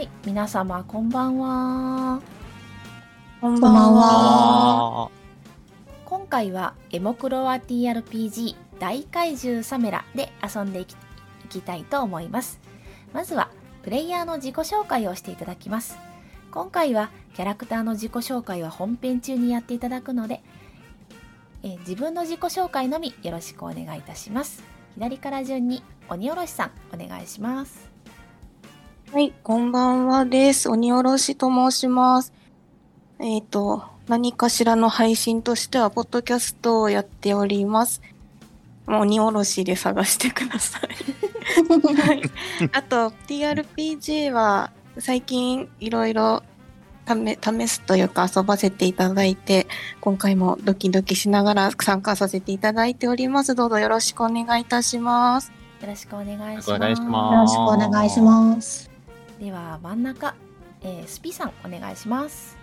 [0.00, 2.22] はい、皆様こんばんは。
[3.38, 5.04] こんばんは。
[5.04, 5.10] あ
[6.06, 10.96] 今回はエモクロア TRPG 大怪獣サメラで遊んでいきい
[11.50, 12.60] きたいと思います。
[13.12, 13.50] まずは
[13.82, 15.98] プレイヤーの自己紹介をしていただきます。
[16.50, 20.40] 今回はキャラクターの自己紹介は本編中にやっていただくので、
[21.62, 24.64] えー自分の自己紹介のみよろしくお願いいたします。
[24.94, 27.89] 左から順に鬼おろしさんお願いします。
[29.12, 30.68] はい、こんばんはです。
[30.68, 32.32] 鬼おろしと申します。
[33.18, 38.02] えっ、と、何かしらの配信としては、ポッドキャストをやっております。
[38.86, 40.82] もう鬼おろしで探してください。
[42.06, 42.22] はい、
[42.72, 46.44] あと、TRPG は最近いろいろ
[47.04, 49.66] 試試すというか遊ばせていただいて、
[50.00, 53.56] 今回もドキドキしながら参加させていただいております。
[53.56, 55.50] どうぞよろしくお願いいたします。
[55.80, 56.14] よろしく。
[56.14, 58.89] お願いしますよろしくお願いします。
[59.40, 60.34] では真ん中、
[60.82, 62.58] えースピさんお願いします。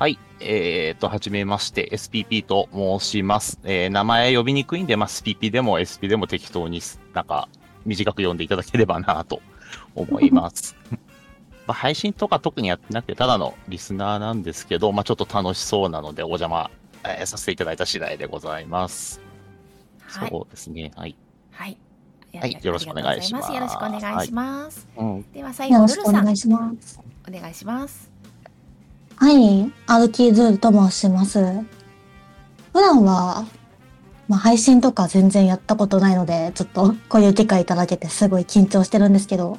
[0.00, 0.18] はい。
[0.40, 3.60] えー、と、はじめまして、SPP と申します。
[3.62, 6.80] えー名前呼びにくいんで、まあ、SPP でも SP でも適当に、
[7.14, 7.48] なんか、
[7.86, 9.40] 短く読んでいただければなと
[9.94, 10.76] 思います。
[11.68, 16.68] まあ、配信とか特にやってなくて、ただのリスナーなんですけど、まあ、ちょっと楽しそうなので、お邪魔、
[17.04, 19.20] えーさせていただいた次第でございます。
[20.08, 20.30] はい。
[20.30, 20.90] そうですね。
[20.96, 21.16] はい。
[21.52, 21.78] はい。
[22.34, 24.86] はいよろしくお願いしますよろしくお願いします。
[24.96, 25.32] うん。
[25.32, 27.00] では最後ルルさんしくお願いします。
[27.28, 28.10] お願いします。
[29.16, 31.40] はい、アルキーズールと申します。
[32.72, 33.46] 普段は、
[34.28, 39.58] まあ、配信とか全然やったことないので、ちょっとこういう機会いただけてすごい緊張してるんですけど、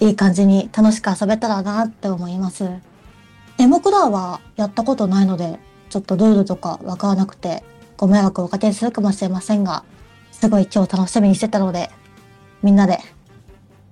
[0.00, 2.68] いい感じに楽しく遊べたらなって思います。
[3.58, 7.64] エモクラはやったことないので、ちょっとルールとかわからなくて、
[7.96, 9.84] ご迷惑をおかけするかもしれませんが、
[10.38, 11.90] すごい今日楽しみにしてたので、
[12.62, 12.98] みんなで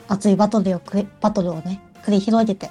[0.09, 2.71] 熱いバトルをくり、バトルをね、繰り広げて、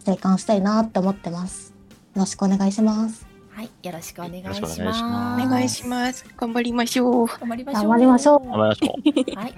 [0.00, 1.72] 生還したいなって思ってます。
[2.14, 3.24] よろしくお願いします。
[3.50, 3.70] はい。
[3.84, 4.80] よろしくお願いします。
[4.82, 6.26] お願いします。
[6.36, 7.26] 頑張りましょう。
[7.26, 7.82] 頑張りましょう。
[7.82, 9.38] 頑張りましょう頑張りましょう。
[9.38, 9.54] はい。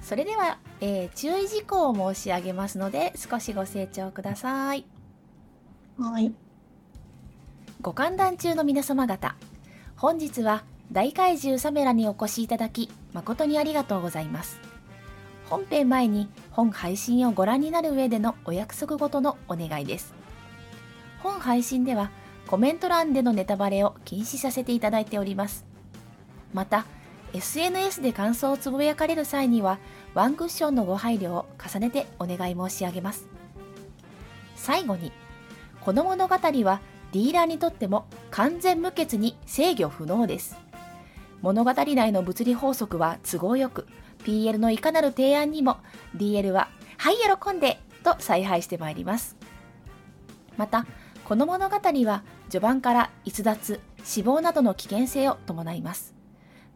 [0.00, 4.86] それでは、えー注意事項を申し上げますので、少しご清聴ください。
[5.98, 6.32] はい。
[7.82, 9.36] ご観覧中の皆様方、
[9.96, 14.60] 本日は大怪獣サメラにお越しいただき、誠にありがとうございます。
[15.48, 20.14] 本編前に本配信をご覧になる上でのお約束ごとのお願いです。
[21.22, 22.10] 本配信では
[22.46, 25.64] コメント欄でのネタバレを禁止させていただいております。
[26.52, 26.86] また、
[27.32, 29.78] SNS で感想をつぶやかれる際には、
[30.14, 33.26] ワンクッションのご配慮を重ねてお願い申し上げます。
[34.54, 35.12] 最後に、
[35.80, 36.80] この物語は
[37.12, 40.56] ディーラーにとっても完全無欠に制御不能です。
[41.46, 43.86] 物語内の物理法則は都合よく、
[44.24, 45.76] PL のいかなる提案にも
[46.16, 46.68] DL は
[46.98, 49.36] 「はい喜んで!」と采配してまいります。
[50.56, 50.86] また、
[51.24, 56.16] この物語は序盤から逸脱、死亡などの危険性を伴います。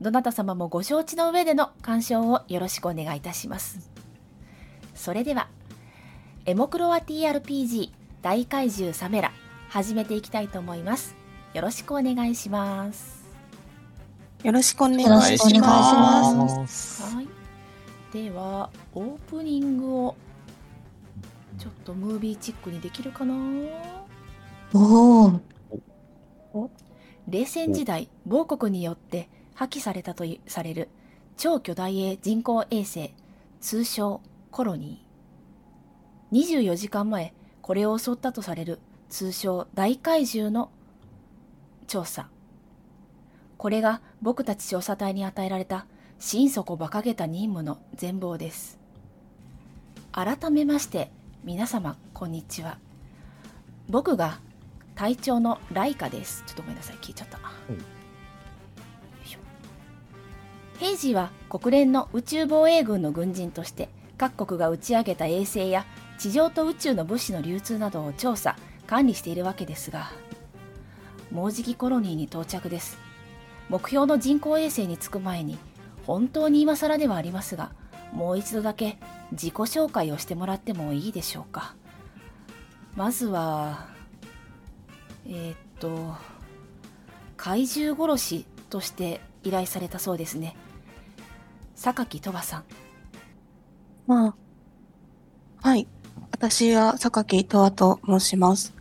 [0.01, 3.91] どなた様もご承知の上での鑑賞をよろしくお願いいたします。
[4.95, 5.49] それでは、
[6.47, 7.91] エモクロア TRPG
[8.23, 9.33] 大怪獣サメラ
[9.69, 11.17] 始めていきたいと思います。
[11.55, 13.20] よろしくお願いします。
[14.43, 15.03] よろしくお願い
[15.39, 17.03] します。
[17.15, 17.29] はい。
[18.13, 20.17] では、オープニングを
[21.59, 23.35] ちょっとムービーチックにできるかな？
[24.73, 25.41] お
[26.55, 26.71] お。
[27.29, 30.89] 冷戦時代、某国によって破棄されたといされる
[31.37, 33.13] 超巨大鋭人工衛星、
[33.61, 36.37] 通称コロニー。
[36.63, 38.81] 24時間前、これを襲ったとされる
[39.11, 40.71] 通称大怪獣の
[41.87, 42.31] 調査。
[43.61, 45.85] これが僕たち調査隊に与えられた
[46.19, 48.79] 心底馬鹿げた任務の全貌です。
[50.13, 51.11] 改めまして、
[51.45, 52.79] 皆様、こんにちは。
[53.91, 54.41] 僕が
[54.95, 56.43] 隊長のライカです。
[56.47, 57.37] ちょっとごめんなさい、聞いちゃった。
[57.37, 57.45] よ
[59.23, 59.41] いしょ
[60.79, 65.85] 平時は国連の宇宙防衛軍の軍人として各国が打ち上げた衛星や
[66.19, 68.57] 地上と宇宙の物資の流通などを調査
[68.87, 70.11] 管理しているわけですが
[71.31, 73.10] もうじきコロニーに到着です
[73.71, 75.59] 目標の人工衛星に着く前に
[76.07, 77.73] 本当に今更ではありますが
[78.13, 78.99] もう一度だけ
[79.33, 81.75] 自己紹介をしてもらってもいいでしょうか
[82.97, 83.87] まずは
[85.27, 86.15] えーっと
[87.39, 90.55] 怪獣殺しとして依頼されたそうですね
[91.77, 92.65] 榊鳥羽さん
[94.11, 94.35] ま
[95.63, 95.87] あ、はい。
[96.33, 98.75] 私は榊とわと申します。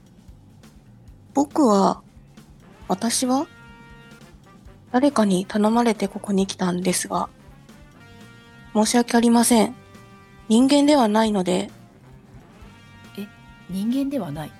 [1.35, 2.01] 僕は、
[2.87, 3.45] 私は
[4.91, 7.29] 誰かに頼まれてここに来たんですが、
[8.73, 9.75] 申し訳ありません。
[10.47, 11.69] 人間ではないので、
[13.69, 14.51] 人間ではない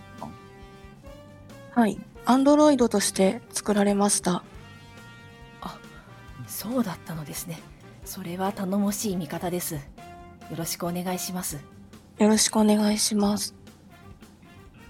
[1.73, 1.99] はい。
[2.25, 4.43] アンドロイドとして作られました。
[6.49, 7.59] そうだったのですね
[8.03, 9.81] それは頼もしい味方ですよ
[10.57, 11.63] ろしくお願いします
[12.17, 13.55] よろしくお願いします。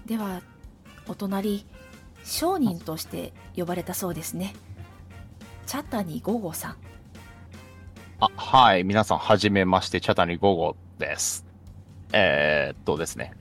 [0.04, 0.42] では
[1.06, 1.64] お隣
[2.24, 4.52] 商人として呼ばれたそうですね
[5.70, 6.76] 茶谷午後さん
[8.18, 8.82] あ、はい。
[8.82, 11.46] 皆さん、はじめまして、茶谷午後です。
[12.12, 13.34] えー、っとですね。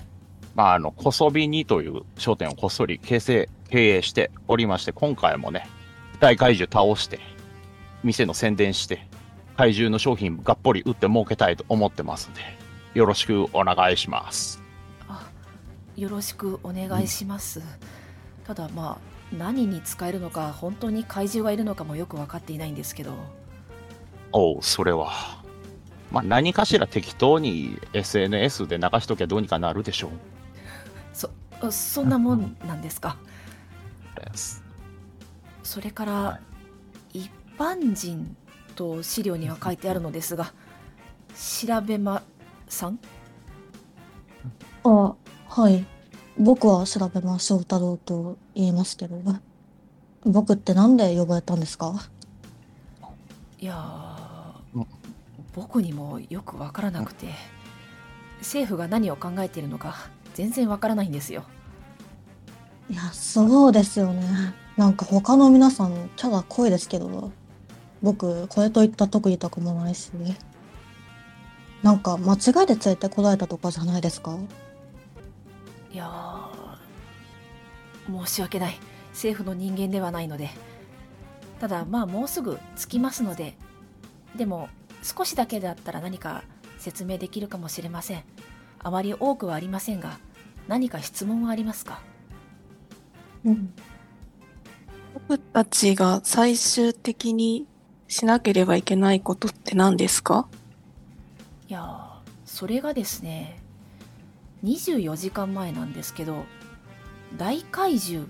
[0.53, 5.67] まあ、あの、こそびにという商店をこっそり形成、経営しておりまして、今回もね、
[6.19, 7.19] 大怪獣倒して、
[8.03, 9.07] 店の宣伝して、
[9.57, 12.41] 怪獣の商品がっぽり売って儲けたいと思ってますんで、
[12.93, 14.61] よろしくお願いします。
[15.07, 15.31] あ
[15.97, 17.63] よろしくお願いします、
[18.45, 23.13] ただまあ何に使えるのか本当に怪獣がいるのかもよく分かっていないんですけど
[24.31, 25.43] おう、それは。
[26.11, 30.11] まあ、何かしら適当に SNS で流しときゃどうにかなるでしょう。
[31.13, 31.29] そ
[31.71, 33.17] そんなもんなんですか？
[35.63, 36.39] それから、は
[37.13, 38.35] 一般人
[38.75, 40.53] と資料には書いてあるのですが
[41.65, 42.23] 調べま
[42.67, 42.99] さん？
[44.83, 45.15] あ、
[45.47, 45.85] はい。
[46.39, 49.21] 僕は調べましょう太郎と言いますけど。
[50.25, 51.93] 僕ってなんで呼ばれたんですか？
[53.59, 54.87] いやーうん
[55.55, 57.27] 僕にもよく分からなくて
[58.39, 61.43] 政府が何を考えているのか全然分からないんですよ
[62.89, 64.53] いや、そうですよね。
[64.75, 67.31] なんか他の皆さん、キャラ濃いですけど、
[68.01, 70.09] 僕、これといった特技とかもないし。
[71.83, 74.35] なんか間違いで連れてこられたとかじゃないですか？
[75.91, 78.77] いやー申し訳ない。
[79.11, 80.49] 政府の人間ではないので。
[81.59, 83.55] ただまあもうすぐ着きますので。
[84.35, 84.69] でも
[85.01, 86.43] 少しだけだったら何か
[86.77, 88.23] 説明できるかもしれません。
[88.79, 90.19] あまり多くはありませんが
[90.67, 92.01] 何か質問はありますか？
[93.43, 93.73] うん。
[95.13, 97.65] 僕たちが最終的に
[98.07, 100.47] しなければいけないことって何ですか？
[101.67, 103.58] いやーそれがですね
[104.63, 106.43] 24時間前なんですけど
[107.37, 108.27] 大怪獣っ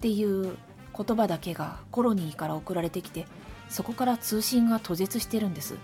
[0.00, 0.56] ていう
[0.96, 3.26] 言葉だけがコロニーから送られてきて
[3.68, 5.76] そこから通信が途絶してるんです。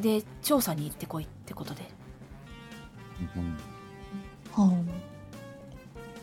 [0.00, 1.82] で調査に行ってこいってことで。
[3.36, 4.64] うん。
[4.66, 4.84] はい。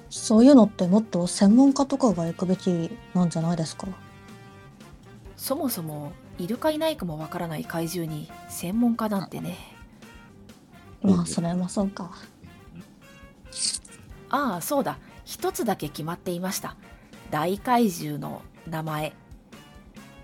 [0.09, 3.87] そういうのってもっと専門家とかが行くべきなんじゃないですか？
[5.37, 9.57] そもそもいるかいないかもわからない怪獣に専門家なんてね
[11.03, 12.11] まあ、それもそうか。
[14.29, 14.97] ああそうだ。
[15.25, 16.75] 一つだけ決まっていました。
[17.31, 19.13] 大怪獣の名前。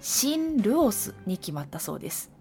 [0.01, 2.31] シン・ルオスに決まったそうです。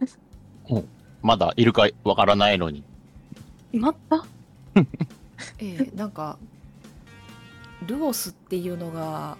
[1.22, 2.82] まだいるかわからないのに。
[3.72, 4.24] 決まった？
[5.58, 6.38] えーなんか
[7.86, 9.36] ルオスっていうのが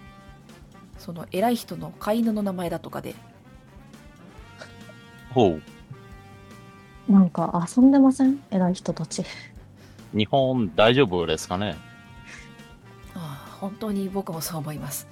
[0.98, 3.14] その偉い人の飼い犬の名前だとかで。
[5.30, 5.62] ほう。
[7.08, 8.42] なんか遊んでません？
[8.50, 9.24] 偉い人たち。
[10.12, 11.76] 日本大丈夫ですかね？
[13.14, 15.06] ああ本当に僕もそう思います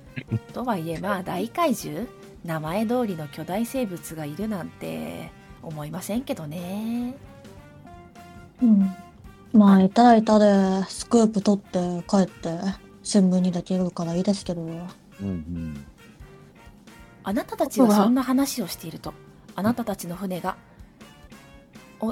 [0.52, 2.06] とはいえまあ大怪獣？
[2.44, 5.30] 名前通りの巨大生物がいるなんて
[5.62, 7.14] 思いませんけどね
[8.62, 8.94] うん。
[9.52, 12.58] まあ、いたらいたで、スクープ取って帰って、
[13.02, 14.60] 新聞にできるからいいですけど。
[14.62, 14.78] うん
[15.20, 15.84] うん。
[17.24, 19.12] あなたたちがそんな話をしていると
[19.54, 20.77] あなたたちの船がお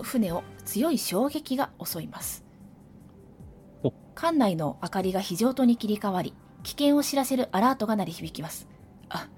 [0.03, 2.45] 船を強い衝撃が襲います。
[3.83, 3.93] お。
[4.15, 8.67] 艦内の明かりが非常灯に切り替わり危険を知らせるアラートが鳴り響きます。
[9.09, 9.29] あ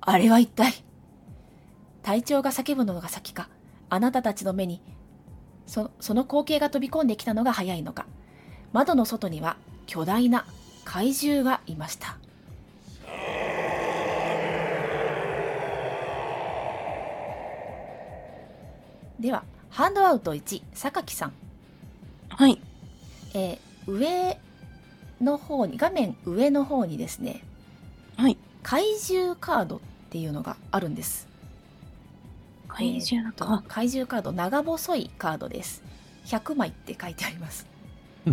[0.00, 0.84] あれは一体？
[2.02, 3.48] 隊長が叫ぶのが先か。
[3.88, 4.82] あなたたちの目に
[5.66, 8.06] そその光景が飛び込んできたのが早いのか。
[8.72, 10.46] 窓の外には巨大な
[10.84, 12.18] 怪獣がいました。
[19.18, 21.32] ではハンドアウト1榊さん、
[22.28, 22.60] はい。
[23.34, 24.38] えー上
[25.20, 27.42] の方に画面上の方にですね
[28.16, 28.38] はい。
[28.62, 31.26] 怪獣カードっていうのがあるんです
[32.68, 33.62] 怪獣とか。
[33.68, 35.82] 怪獣カード長細いカードです
[36.26, 37.66] 100枚って書いてあります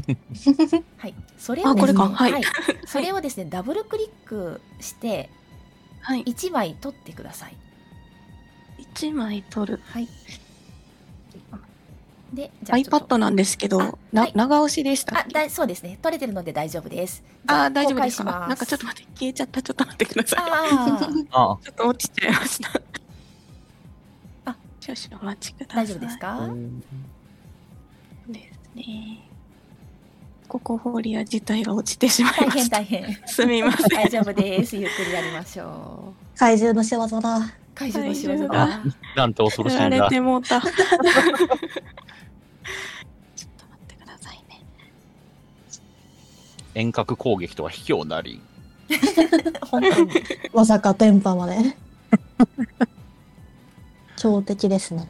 [0.98, 2.42] はいそれをあですねこれかはい
[2.86, 5.30] それをですねダブルクリックして
[6.02, 6.24] はい。
[6.24, 7.58] 1枚取ってください
[8.96, 9.82] 1枚取る。
[9.86, 10.08] はい
[12.34, 15.34] でじゃあ iPad なんですけど、はい長押しでしたあっけ？
[15.34, 19.62] だいそうですね取れてるので大丈夫ですあー、大丈夫ですなんかちょっと待って、消えちゃった。
[19.62, 20.40] ちょっと待ってください。
[21.32, 22.82] あちょっと落ちちゃいました。
[24.46, 25.86] あ、少々お待ちください。
[25.86, 26.44] 大丈夫ですか？
[26.44, 26.50] あ。
[28.32, 29.20] ですね。
[30.48, 32.82] ココフォーリア自体が落ちてしまい大ました。
[32.82, 33.28] 変大変。
[33.28, 33.90] すみません。
[33.90, 34.76] 大丈夫です。
[34.78, 36.40] ゆっくりやりましょう。
[36.40, 37.40] 怪獣の仕業だ。
[37.74, 38.96] 会場の仕業怪だ獣。
[39.16, 40.10] なんて恐ろしい やられんだ。
[40.10, 40.62] てもうた。
[46.74, 48.42] 遠隔攻撃とは卑怯なり。
[49.70, 50.12] 本当に。
[50.54, 51.58] まさか電波まで。
[54.18, 55.10] 強敵ですね。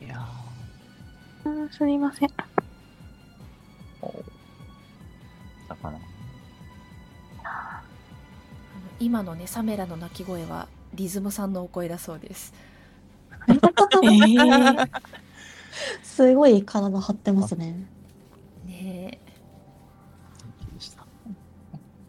[0.00, 0.26] いや
[1.44, 2.28] うんすみません。
[2.28, 2.32] ー
[5.68, 5.98] だから
[8.98, 12.52] 今のね、サメラの鳴き声はリズムさんのお声だそうです。
[13.48, 14.90] えー、
[16.02, 17.86] すごい体張ってますね。
[18.66, 19.18] ね
[20.74, 21.06] でした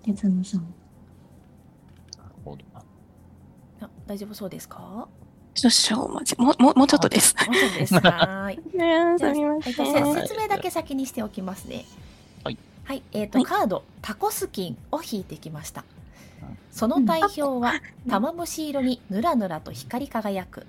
[0.05, 0.62] リズムさん。
[0.62, 2.81] なるほどな。
[3.81, 3.86] え。
[3.86, 5.08] あ大丈夫そうですか？
[5.53, 6.39] 少々お待ち。
[6.39, 7.36] もう、もう、もうちょっとです。
[7.48, 7.93] もちろんです。
[8.00, 8.77] はーい。
[8.77, 10.13] ねじゃあすみまえっと、せん。
[10.15, 11.86] せ説明だけ先にしておきますね。
[12.43, 12.58] はい。
[12.86, 13.03] はい。
[13.12, 15.84] えっ、と、はいカード、タコスキンを引いてきました
[16.41, 16.58] うん。
[16.72, 17.74] その代表は、
[18.10, 20.65] 玉虫色にぬらぬらと光り輝く。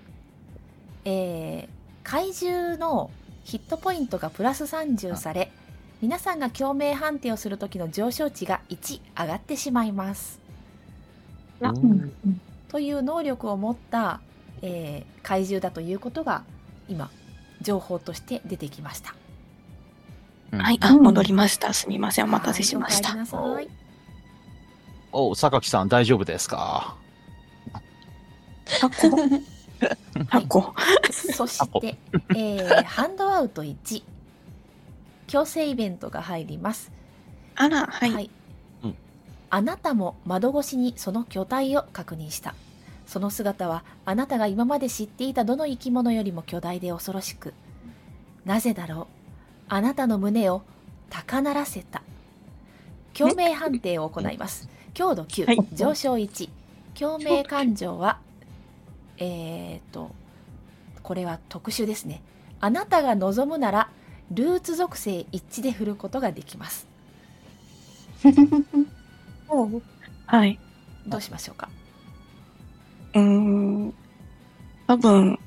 [1.05, 3.11] えー、怪獣の
[3.45, 5.51] ヒットポイントがプラス30され、
[6.03, 10.41] 皆さんが共鳴判定をする時の上昇値が1上がってしまいます。
[11.63, 12.13] あううん
[12.69, 14.21] という能力を持った、
[14.63, 16.43] えー怪獣だということが
[16.89, 17.09] 今
[17.61, 19.15] 情報として出てきました。
[20.51, 21.73] はい、あ、うん戻りました。
[21.73, 22.25] すみません。
[22.25, 23.15] お待たせしました。
[23.37, 23.69] はい
[25.13, 26.97] おおう、榊さん大丈夫ですか？
[28.81, 29.17] タコ。
[30.31, 30.75] タコ。
[31.13, 31.97] そして、
[32.31, 34.03] えーハンドアウト1
[35.27, 36.93] 強制イベントが入ります。
[37.55, 38.31] あら、はい。
[38.85, 38.95] うん
[39.55, 42.55] あなたも窓越しにその巨体を確認した。
[43.07, 47.53] その姿はあなたが今まで知っていたどの生き物よりも巨大で恐ろしく。
[48.47, 49.07] なぜだろう？
[49.69, 50.63] あなたの胸を
[51.11, 52.03] 高鳴らせた。
[53.13, 54.71] 共鳴判定を行います。
[54.95, 56.49] 強度9、はい上昇1。
[56.99, 58.21] 共鳴感情は、
[59.19, 60.11] えー、と、
[61.03, 62.23] これは特殊ですね。
[62.61, 63.91] あなたが望むなら、
[64.33, 66.87] ルーツ属性一致で振ることができます。
[70.27, 70.59] はい。
[71.07, 71.69] どうしましょうか？
[73.15, 73.95] うーん。
[74.87, 75.39] 多分、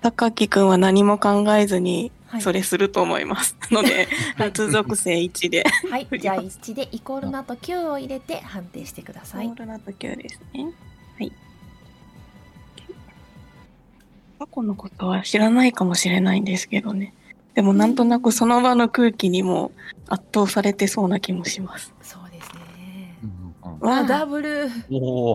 [0.00, 3.56] 高木くんは何も考えずにはい、それすると思います。
[3.70, 5.64] ので、 発属性1で。
[5.90, 9.54] はい、じゃあます1でイコールの後9を入れて判定してくださいオー。
[9.54, 10.64] ルナット9ですね。
[11.18, 11.32] はい。
[14.38, 17.14] 過去のことは知らないかもしれないんですけどね。
[17.54, 19.72] でもなんとなくその場の空気にも
[20.08, 21.94] 圧倒されてそうな気もします。
[22.02, 23.18] そうですね。
[23.22, 24.68] うんわあダブル。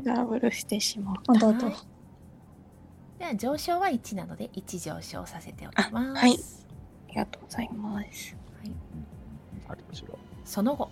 [0.04, 1.16] ダブルしてしまう。
[1.28, 1.76] あどうぞはい
[3.20, 6.10] では上昇は1なので1上昇させておきます。
[6.10, 6.36] あはいあ
[7.10, 8.36] りがとうございます。
[8.58, 8.72] あり
[9.68, 10.90] がとうその後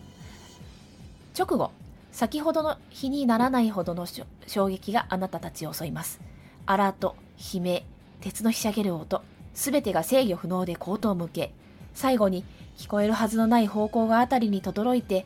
[1.38, 1.72] 直後
[2.12, 4.05] 先ほどの比にならないほどの
[4.48, 6.19] 衝撃があなたたちを襲います
[6.65, 7.15] アラート
[7.53, 7.84] 悲鳴
[8.22, 9.22] 鉄のひしゃげる音
[9.57, 11.51] すべてが制御不能で口頭向け
[11.95, 12.45] 最後に
[12.77, 15.25] 聞こえるはずのない方向があたりに轟いて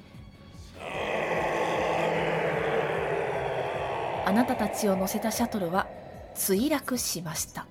[4.25, 5.85] あなたたちを乗せたシャトルは
[6.33, 7.67] 墜落しました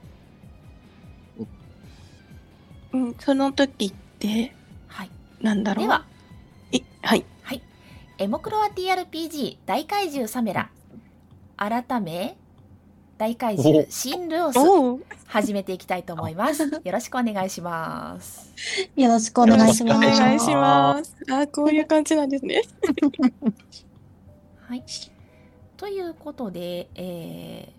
[2.92, 4.52] うん、その時って、
[4.88, 5.86] はいなんだろう？
[5.86, 6.04] では
[6.72, 7.24] え、はい。
[7.42, 7.62] はい。
[8.18, 10.70] エモクロア TRPG 大怪獣サメラ。
[11.56, 12.36] 改め、
[13.20, 14.58] 大怪獣おシンルオス。
[15.26, 16.62] 始めていきたいと思い ます。
[16.62, 18.50] よろしくお願いします。
[18.96, 19.96] よろしくお願いします。
[19.98, 21.14] お願いします。
[21.30, 22.62] あ、こういう感じなんですね。
[24.66, 24.82] はい。
[25.76, 27.72] ということで、えー、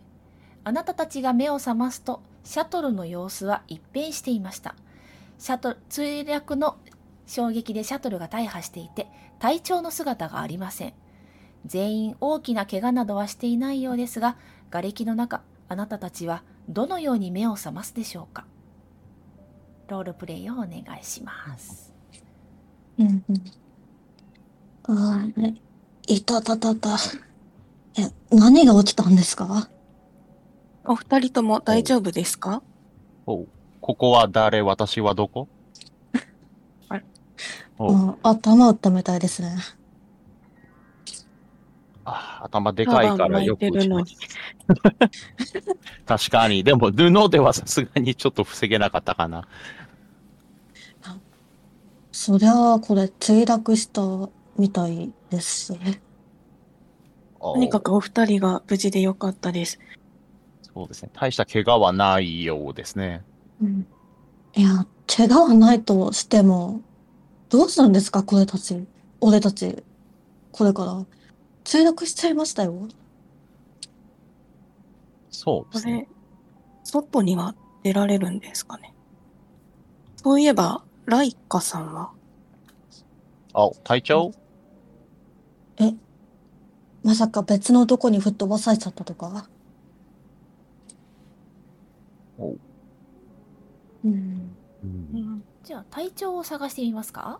[0.63, 4.75] あなたたちが目を覚ますと、シャトルの様子は一変していました。
[5.39, 6.77] シャトル、墜落の
[7.25, 9.07] 衝撃でシャトルが大破していて、
[9.39, 10.93] 隊長の姿がありません。
[11.65, 14.35] 全員大きな怪我などはしていないようですが、
[14.71, 18.45] 瓦礫の中、あなたたちはどのように目を覚ますでしょうか？
[19.89, 21.93] ロールプレイをお願いします。
[22.97, 23.43] うんうん。
[24.83, 25.55] あー
[26.07, 26.97] いたたたた。
[27.97, 29.69] え、何が起きたんですか？
[30.85, 32.63] お二人とも大丈夫ですか？
[33.25, 33.47] おう
[33.81, 34.61] ここは誰？
[34.61, 35.47] 私はどこ？
[36.89, 37.05] あれ
[37.77, 39.57] おうあ頭打ったみたいですね。
[42.03, 44.15] あ頭でかいからよく打ちます。
[46.05, 46.63] 確かに。
[46.63, 49.47] でも布ではさすがにちょっと防げなかったかな。
[52.11, 54.01] そりゃあ、これ墜落した
[54.57, 56.01] みたいですね。
[57.39, 59.79] おうとにかくお二人が無事でよかったです。
[60.61, 61.09] そうですね。
[61.13, 63.23] 大した怪我はないようですね。
[63.61, 63.87] うん。
[64.55, 66.81] いや、怪我はないとしても、
[67.49, 68.85] どうするんですか、これたち。
[69.21, 69.83] 俺たち。
[70.51, 71.05] これから。
[71.63, 72.87] 墜落しちゃいましたよ。
[75.29, 75.93] そうですね。
[75.93, 76.07] これ、
[76.83, 78.93] 外には出られるんですかね。
[80.17, 82.11] そういえば、ライカさんは、
[83.53, 84.31] あ、隊長
[87.03, 89.49] まさか別の男に吹っ飛ばされちゃったとか？
[92.37, 92.55] お
[94.05, 94.55] うん。
[94.83, 94.87] う
[95.17, 97.39] んじゃあ体調を探してみますか？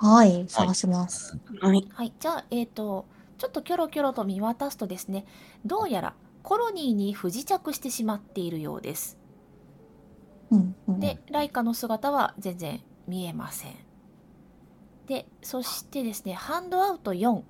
[0.00, 1.36] はい、探します。
[1.60, 1.84] はい。
[1.92, 5.24] はいじゃあえっ、とちょっとキョロキョロと見渡すとですね
[5.64, 9.18] どうやらコロニーに不時着してしまっているようです。
[10.50, 11.00] うん、うん。
[11.00, 13.74] で、ライカの姿は全然見えません。
[15.06, 17.44] でそしてですねハンドアウト4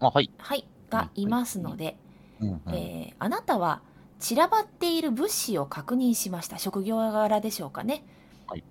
[0.00, 0.30] あ、はい。
[0.38, 1.96] はいがいますので、
[2.40, 2.74] うんうん。
[2.74, 3.80] えーあなたは
[4.18, 6.58] 散らばっている物資を確認しました。
[6.58, 8.04] 職業柄でしょうかね。
[8.46, 8.64] はい、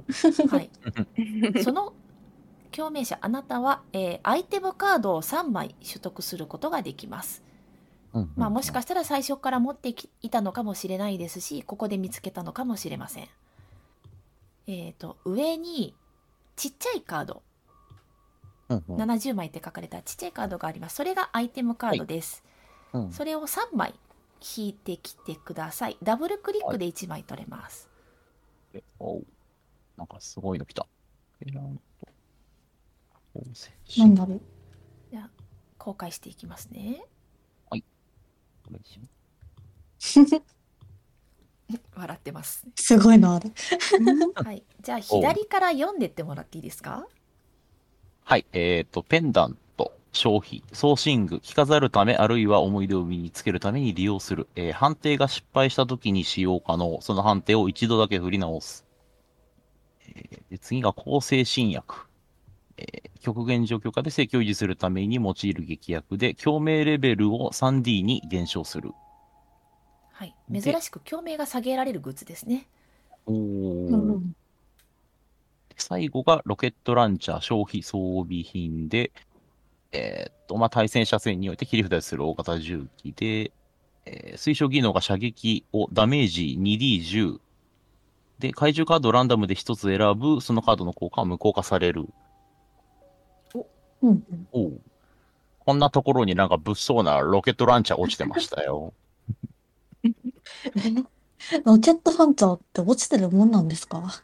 [0.48, 0.70] はい、
[1.64, 1.94] その
[2.76, 7.44] 共鳴者あなたは、えーアイテムカードを3枚取得することができます、
[8.14, 13.30] うんまあ、もしかしたら最初から持ってきいたのかもしれないですしここで見つけたのかもしれません。
[14.66, 15.94] えっ、と上に
[16.56, 17.44] ちっちゃいカード。
[18.70, 18.96] うんうん。
[18.98, 20.96] 70枚って書かれたちっちゃいカードがあります。
[20.96, 22.44] それがアイテムカードです、
[22.94, 23.12] うん。
[23.12, 23.94] それを3枚
[24.58, 25.98] 引いてきてください。
[26.02, 27.90] ダブルクリックで1枚取れます、
[28.74, 29.26] えおう。
[29.98, 30.88] なんかすごいの来た。
[33.98, 34.42] なんだろう。
[35.78, 37.04] 公開していきますね
[37.70, 37.76] こ
[38.72, 40.42] れしよ
[41.96, 43.52] 笑ってますすごいな、あれ。
[44.36, 47.06] はいじゃあ左から読んでってもらっていいですか？
[48.26, 48.46] はい。
[48.54, 54.48] えっ、と、ペンダント、消費、送信具、着飾るため、あるいは思い出を身につけるために利用する。
[54.56, 57.02] えー判定が失敗した時に使用可能。
[57.02, 58.86] その判定を一度だけ振り直す。
[60.08, 62.08] えーで次が構成新薬。
[62.78, 68.92] えー極限状況下で正規を維持するために用いる劇薬で、共鳴レベルを 3D に減少する。
[70.12, 72.68] はいで珍しく共鳴が下げられるグッズですね
[73.26, 74.36] おーうん
[75.76, 79.12] 最後がロケットランチャー消費装備品で、
[79.92, 83.52] えーっと、まあ、対戦車線において切り札する大型重機で、
[84.06, 87.40] えー推奨技能が射撃をダメージ 2D10。
[88.40, 92.08] で、怪獣カードをランダムで1つ選ぶ、そのカードの効果は無効化される。
[94.04, 94.24] うん。
[94.30, 94.48] うん。
[94.52, 94.82] おう。
[95.66, 98.94] こんなところになんか物騒なロケットランチャー落ちてましたよ。
[101.66, 104.24] ロケットハンターって落ちてるもんなんですか？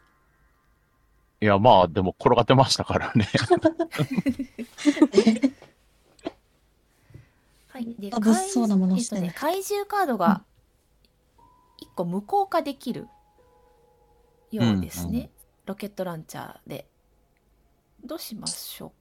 [1.40, 3.26] いや、まあ、でも転がってましたからね。
[7.68, 7.94] はい。
[7.98, 9.32] であ物騒なものしてね。
[9.34, 10.44] 怪獣カードが
[11.82, 13.08] 1個無効化できる
[14.50, 15.30] ようですね、うんうん。
[15.66, 16.86] ロケットランチャーで。
[18.04, 18.99] どうしましょうか？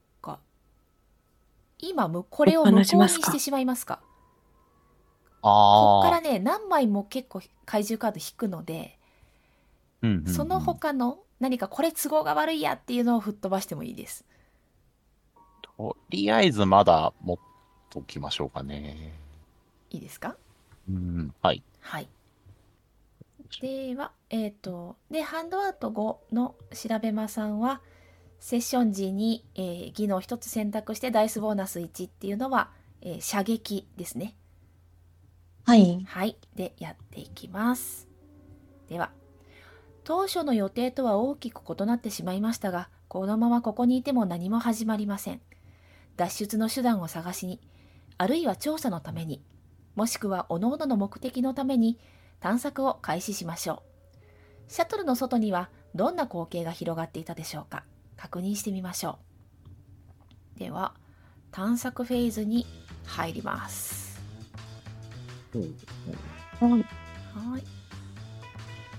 [1.80, 4.02] 今むこれを無効に話してしまいますか？
[5.42, 6.22] こっから。
[6.22, 9.00] ね何枚も結構怪獣カード引くので、
[10.02, 14.26] うんうんうんその他の何かこれ都合が悪いやっていうのを吹っ飛ばしてもいいです
[15.78, 17.38] とりあえずまだ持っ
[17.90, 19.14] ときましょうかね。
[19.90, 20.36] いいですか？
[20.90, 21.34] うん。
[21.42, 21.64] はい。
[21.80, 22.10] はい。
[23.62, 27.82] では、えっ、と、で、ハンドアウト5の調べまさんは、
[28.40, 32.72] セッション時に、えー技能を1つ選択してダイスボーナス1っていうのは、
[33.02, 34.36] えー射撃ですね。
[35.66, 36.04] はい。
[36.06, 36.38] はい。
[36.56, 38.08] で、やっていきます。
[38.88, 39.12] では、
[40.04, 45.42] 当初の予定とは大きく異なってしまいましたが、このままここにいても何も始まりません。
[46.16, 47.60] 脱出の手段を探しに、
[48.18, 49.44] あるいは調査のために、
[49.96, 52.00] もしくは各々の目的のために
[52.40, 53.84] 探索を開始しましょ
[54.68, 54.72] う。
[54.72, 57.84] シャトルの外にはどんな光景が広がっていたでしょうか
[58.20, 59.18] 確認してみましょ
[60.58, 60.60] う。
[60.60, 60.94] では、
[61.52, 62.68] 探索フェーズに
[63.06, 64.20] 入ります。
[67.34, 67.64] はい。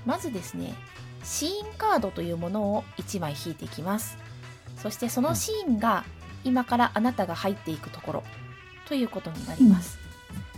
[0.06, 0.74] まずですね、
[1.22, 4.16] シーンカードというものを1枚引いていきます。
[4.78, 6.04] そしてそのシーンが
[6.42, 8.22] 今からあなたが入っていくところ
[8.88, 9.98] ということになります。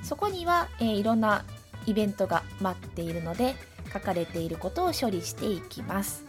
[0.04, 1.44] そこには、えーいろんな
[1.86, 3.56] イベントが待っているので、
[3.92, 6.24] 書かれていることを処理していきます。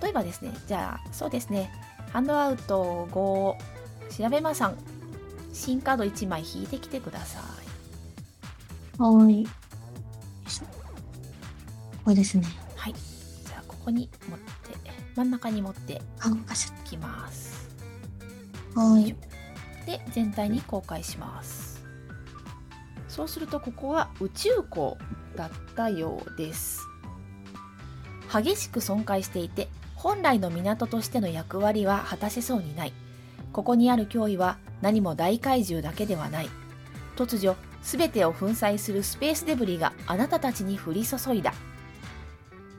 [0.00, 1.70] 例えばですね、じゃあ、そうですね、
[2.12, 3.56] ハンドアウト5、調
[4.30, 4.76] べまさん、
[5.52, 7.40] シーンカード1枚引いてきてくださ
[8.98, 9.02] い。
[9.02, 9.46] はい。
[12.04, 12.46] これですね。
[12.76, 12.94] はい。
[12.94, 14.46] じゃあ、ここに持って、
[15.14, 16.00] 真ん中に持って
[16.84, 17.68] きます。
[18.74, 19.14] はい。
[19.84, 21.84] で、全体に公開します。
[23.08, 24.96] そうすると、ここは宇宙港
[25.36, 26.87] だったようです。
[28.32, 32.92] 激しく損壊していて本来の港としての役割は果たせそうにない。
[33.52, 36.50] ここにある脅威は何も大怪獣だけではない。
[37.16, 41.52] 突如全てを粉砕するスペースデブリがあなたたちに降り注いだ、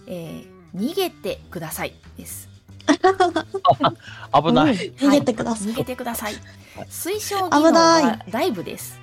[0.07, 1.93] えー逃げてください。
[2.15, 2.47] です。
[2.87, 4.75] 危ない。
[4.93, 5.67] 逃げてください。
[5.69, 6.35] 逃げてください。
[6.89, 8.99] 推奨技能はダイブです。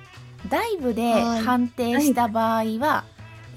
[0.49, 1.43] ダイブではい。
[1.43, 3.03] 判定した場合は、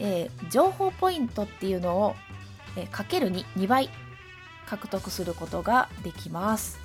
[0.00, 2.16] えー情報ポイントっていうのを、
[2.76, 3.90] えーかける22倍
[4.66, 6.78] 獲得することができます。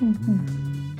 [0.00, 0.96] うんうん。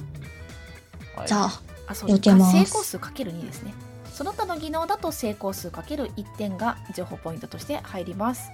[1.17, 1.29] はい。
[1.29, 2.53] じゃあ、あそう避けます。
[2.57, 3.75] 成功数かける2ですね。
[4.13, 8.51] その他の技能だと成功数かける1点が情報ポイントとして入ります。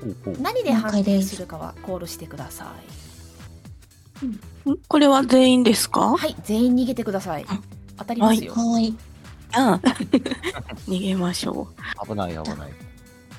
[0.00, 0.40] ほうほう。
[0.40, 2.72] 何で判定するかはコールしてくださ
[4.22, 4.26] い。
[4.26, 4.38] ん。
[4.88, 6.16] これは全員ですか？
[6.16, 7.42] はい全員逃げてください。
[7.44, 7.62] うん
[7.98, 8.88] 当たりますよ、はい。
[8.88, 8.94] うん。
[10.86, 11.66] 逃げましょ
[12.06, 12.72] 危ない危ない。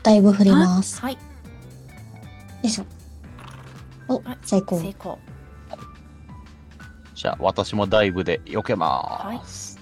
[0.08, 1.02] だいぶ振ります。
[1.02, 1.18] よはい
[2.64, 2.86] いしょ。
[4.08, 4.80] おはい、成功。
[4.80, 5.20] 成功
[7.14, 9.78] じゃあ、私もダイブで避けます。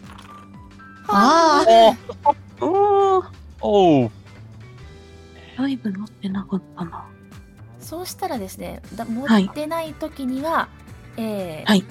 [1.08, 1.64] あ
[2.60, 2.66] う。
[2.66, 3.26] おー、
[3.62, 4.12] おお
[5.60, 7.06] ライブ乗ってなかったな。
[7.80, 10.70] そうしたらですねだ持はいってない時には、
[11.18, 11.86] えーはい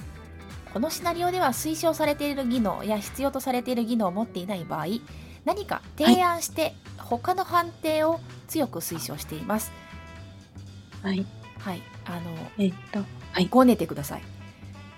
[0.73, 4.87] このシナリオでは推奨されている技能や必要とされている技能を持っていない場合
[5.45, 9.71] 何か提案して他の判定を強く推奨しています。
[11.03, 11.25] はい。
[11.59, 11.81] はい。
[12.05, 12.99] あのえっと、
[13.49, 14.23] ごねてください。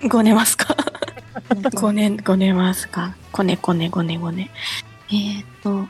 [0.10, 0.75] ごねますか？
[1.49, 3.15] ー ごね、ごねますか？
[3.31, 4.49] こねこねごねごね。
[5.12, 5.88] えっと、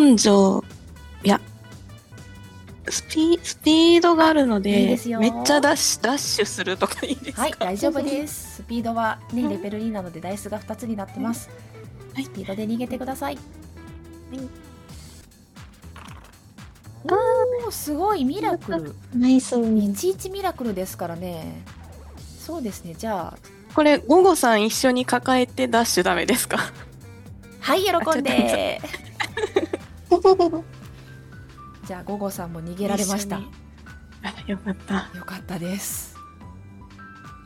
[0.00, 0.62] 根性、
[1.24, 1.40] いや、
[2.88, 7.42] スピスピードがあるのでめっちゃダッシュ、ダッシュするとかいいですか？
[7.42, 8.56] はい大丈夫です。
[8.56, 11.48] スピードはねレベル2なのでダイスが2つになってます、
[12.18, 13.38] はいスピードで逃げてください、
[17.04, 18.92] おーすごいミラクル。
[19.14, 19.54] ナイス。
[19.54, 21.62] 11ミラクルですからね。
[22.40, 23.38] そうですねじゃあ。
[23.72, 26.58] これ、午後さん一緒に抱えてダッシュダメですか？
[27.60, 28.80] はい喜んで。
[31.86, 33.42] じゃあ午後さんも逃げられました。
[34.48, 35.08] よかった。
[35.16, 36.16] よかったです。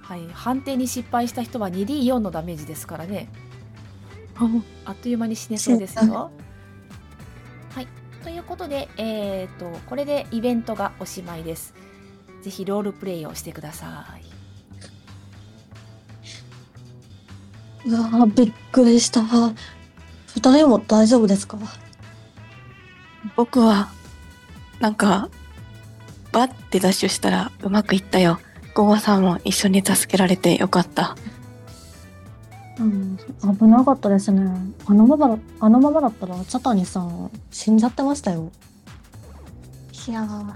[0.03, 3.29] はい判定に失敗した人は 2D4 のダメージですからね
[4.85, 6.31] あっという間に死ねそうですよ
[7.75, 7.89] はい
[8.23, 11.75] ということでえっ、とこれでイベントがおしまいです
[12.43, 14.33] ぜひロールプレイをしてください
[17.85, 19.23] うわーびっくりした。
[19.23, 21.59] 二人も大丈夫ですか？
[23.37, 23.89] 僕は、
[24.81, 25.29] なんか、
[26.33, 28.39] バッてダッシュしたらうまくいったよ。
[28.75, 31.17] 午後さんも一緒に助けられてよかった。
[32.79, 33.19] うん、
[33.59, 34.51] 危なかったですね。
[34.87, 38.51] あのままだ、あのままだったら、チャタニさん、死んじゃってましたよ。
[40.09, 40.51] いやー、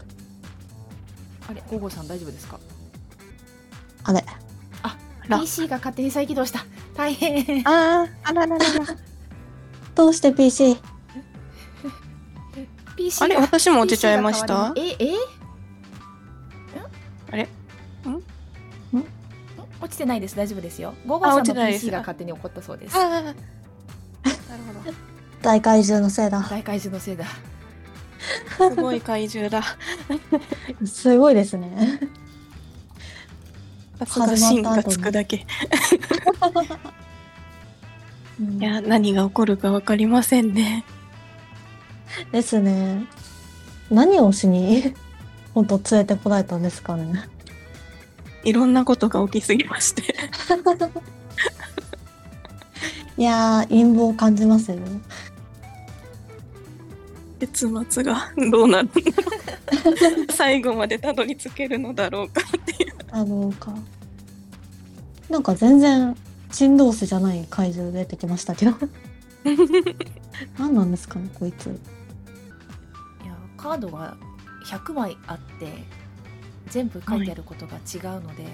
[1.49, 2.59] あれ午後さん大丈夫ですか？
[4.05, 4.25] あれ、
[5.29, 6.65] ら PC が勝手に再起動した。
[6.97, 7.63] 大変。
[7.69, 8.87] ああ、あらららら。
[9.95, 10.77] どうして PC?
[12.97, 14.73] PC あれが私も落ちちゃいました？
[14.77, 15.15] ええ？
[19.81, 22.97] 落ちてないです大丈夫ですよ午後さんの PC が勝手に起こったそうです。
[22.97, 23.35] なる
[24.85, 25.07] ほ
[25.43, 26.41] 大怪獣のせいだ。
[26.51, 27.25] 大怪獣のせいだ
[28.59, 28.71] ど。
[28.75, 29.63] すごい怪獣だ。
[30.85, 32.01] すごいですね。
[34.05, 35.47] さすがつくだけ。
[38.41, 40.85] うんいや、何が起こるかわかりませんね。
[42.33, 43.07] ですね。
[43.91, 44.95] 何をしに、
[45.55, 47.29] 本当連れてこられたんですかね。
[48.47, 50.03] いろんなことが起きすぎまして。
[53.19, 54.79] いやー、陰謀を感じますよ。
[57.41, 58.93] 結末がどうなるの
[60.33, 62.93] 最後までたどり着けるのだろうかっていう。
[63.11, 63.75] あのか。
[65.29, 66.17] なんか全然、
[66.53, 68.77] 振動子じゃない怪獣出てきましたけど。
[70.57, 71.67] 何なんですかね、こいつ。
[71.67, 71.71] い
[73.27, 74.17] やカードが
[74.67, 75.67] 100枚あって
[76.71, 78.45] 全部書いてあることが違うので、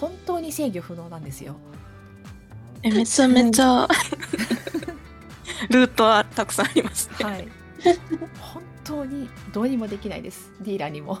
[0.00, 1.56] 本当に制御不能なんですよ。
[2.82, 3.88] えめちゃめちゃ
[5.70, 7.24] ルートはたくさんありますね。
[7.24, 7.48] はい。
[8.40, 10.52] 本当にどうにもできないです。
[10.60, 11.18] ディーラーにも。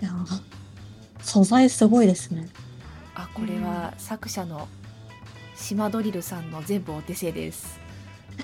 [0.00, 0.42] いやー
[1.20, 2.48] 素材すごいですね。
[3.14, 4.68] あこれは作者の
[5.56, 7.78] 島ドリルさんの全部お手製です。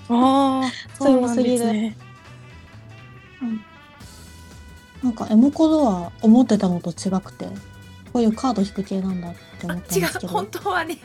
[0.09, 1.97] ああ、 そうなんですね。
[5.05, 7.45] なんかエモコドは思ってたのと違くて、
[8.11, 10.29] こういうカード引く系なんだって思ったん違ですけど。
[10.29, 10.99] う本当はね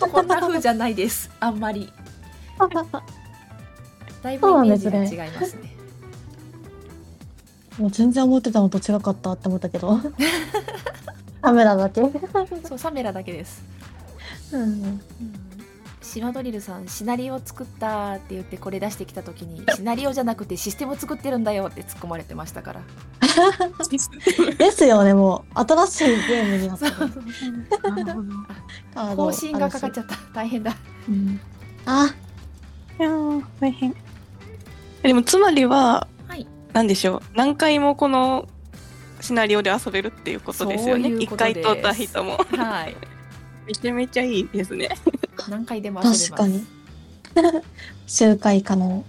[0.00, 1.92] こんな風じゃないですあんまり
[4.22, 5.76] だいぶイメージが違いますね
[7.78, 9.98] もう全然思ってたのと違かったって思ったけど。
[11.42, 12.00] カメラだけ。
[12.66, 13.62] そうサメラだけです
[14.52, 15.00] うん。
[16.04, 22.82] 島ドリルさんシナリオ作ったって言ってこれ出してきた時にシナリオじゃなくてシステム作ってるんだよって突っ込まれてましたから
[24.58, 25.58] ですよね、もう。
[25.60, 28.04] 新しいゲームになってそうる。
[28.04, 28.32] なるほど。
[28.94, 30.76] カード更新がかかっちゃった大変だ
[31.08, 31.40] うん
[31.86, 32.14] あ、
[32.98, 33.94] いやー大変。
[35.02, 37.22] でもつまりは、はいなんでしょう。
[37.34, 38.48] 何回もこの
[39.20, 41.08] シナリオで遊べるっていうことですよね。
[41.18, 42.38] 一回通った人も。
[42.56, 42.96] はい
[43.66, 44.88] めちゃめちゃいいですね。
[45.48, 46.66] 何回でも遊べます確かに。
[48.06, 49.04] 周回可能。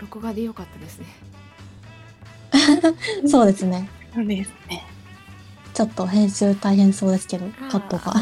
[0.00, 1.06] 録画でよかったですね
[3.28, 3.88] そうですね。
[4.14, 4.84] そうですね。
[5.74, 8.14] ちょっと編集大変そうですけど、カットが。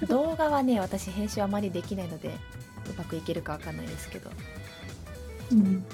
[0.08, 2.32] 動画はね私編集あまりできないのでう
[2.96, 4.30] まくいけるかわかんないですけど
[5.52, 5.84] うん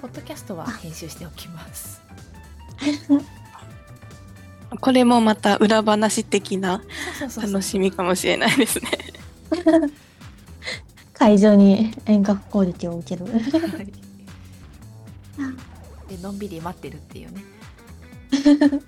[0.00, 2.00] ポッドキャストは編集しておきます
[4.80, 6.82] これもまた裏話的な
[7.36, 8.90] 楽しみかもしれないですね。
[11.14, 13.24] 会場に遠隔攻撃を受ける。
[13.26, 13.92] はい
[16.10, 17.44] でのんびり待ってるっていうね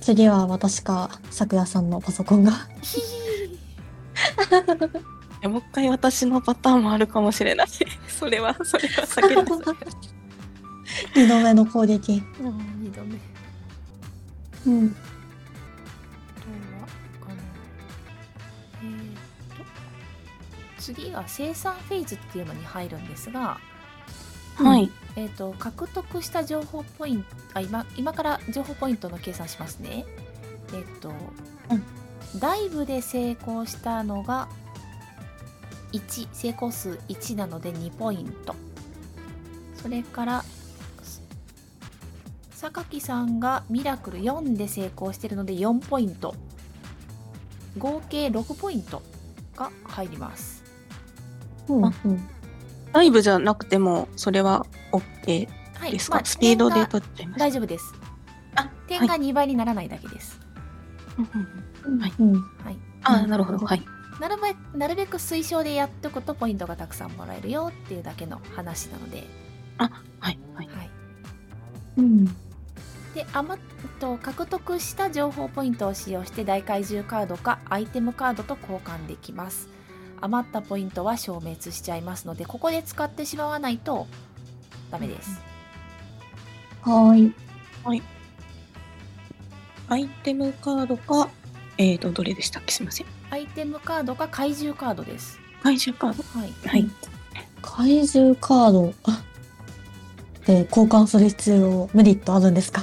[0.00, 2.52] 次は私か、咲夜さんのパソコンが。
[5.42, 7.68] もう一回私のパターンもあるかもしれない。
[8.08, 9.50] それは、それは避けて。
[11.16, 12.12] 二度目の攻撃。
[12.12, 13.18] ー2度目
[14.66, 14.96] うん。
[16.36, 16.48] あと
[16.80, 16.88] は
[17.26, 17.36] あの
[18.82, 19.64] えー、と
[20.78, 23.58] 次が生産フェーズっていうのに入るんですが、
[24.56, 24.90] はい。
[25.16, 30.04] えー、と獲得した情報ポイントあ今今から情報ポイントの計算しますね。
[30.72, 31.12] えっ、と、
[32.38, 34.48] ダイブで成功したのが
[35.92, 38.56] 1成功数1なので2ポイント
[39.76, 40.44] それから
[42.70, 46.34] 榊さんがミラクル4で成功してるので4ポイント
[47.78, 49.02] 合計6ポイント
[49.56, 50.64] が入ります
[51.68, 51.84] うん。
[51.84, 52.28] あうん。
[52.92, 57.40] ライブじゃなくても、それは OK はいですか、まあスピードで取っちゃいます。
[57.40, 57.92] 大丈夫です
[58.54, 60.40] あ、点が2倍にならないだけです、
[62.00, 62.32] はいうん。
[62.64, 63.58] はいあ、なるほど。
[63.58, 63.82] はい。
[64.20, 69.26] なるべなるべく推奨でやっとくとポイントがたくさんもらえるよっていうだけの話なので、
[69.76, 69.90] はい。
[70.20, 70.38] はい。
[70.54, 70.90] はい、
[71.98, 72.36] うん。
[73.14, 73.64] で余っ
[74.00, 79.68] と獲得した情報ポイントを使用して大怪獣カードかアイテムカードと交換できます
[80.20, 84.06] 余ったポイントは消滅しちゃいますのでここで使ってしまわないと
[84.90, 85.40] ダメです、
[86.82, 87.34] はーい。
[89.88, 91.28] アイテムカードか、
[91.76, 92.72] えーと、どれでしたっけ？
[92.72, 93.06] すいません。
[93.30, 96.40] アイテムカードか怪獣カードです怪獣カード？
[96.40, 96.90] はいはい。
[97.60, 98.94] 怪獣カード
[100.46, 102.82] で 交換する必要、メリットあるんですか？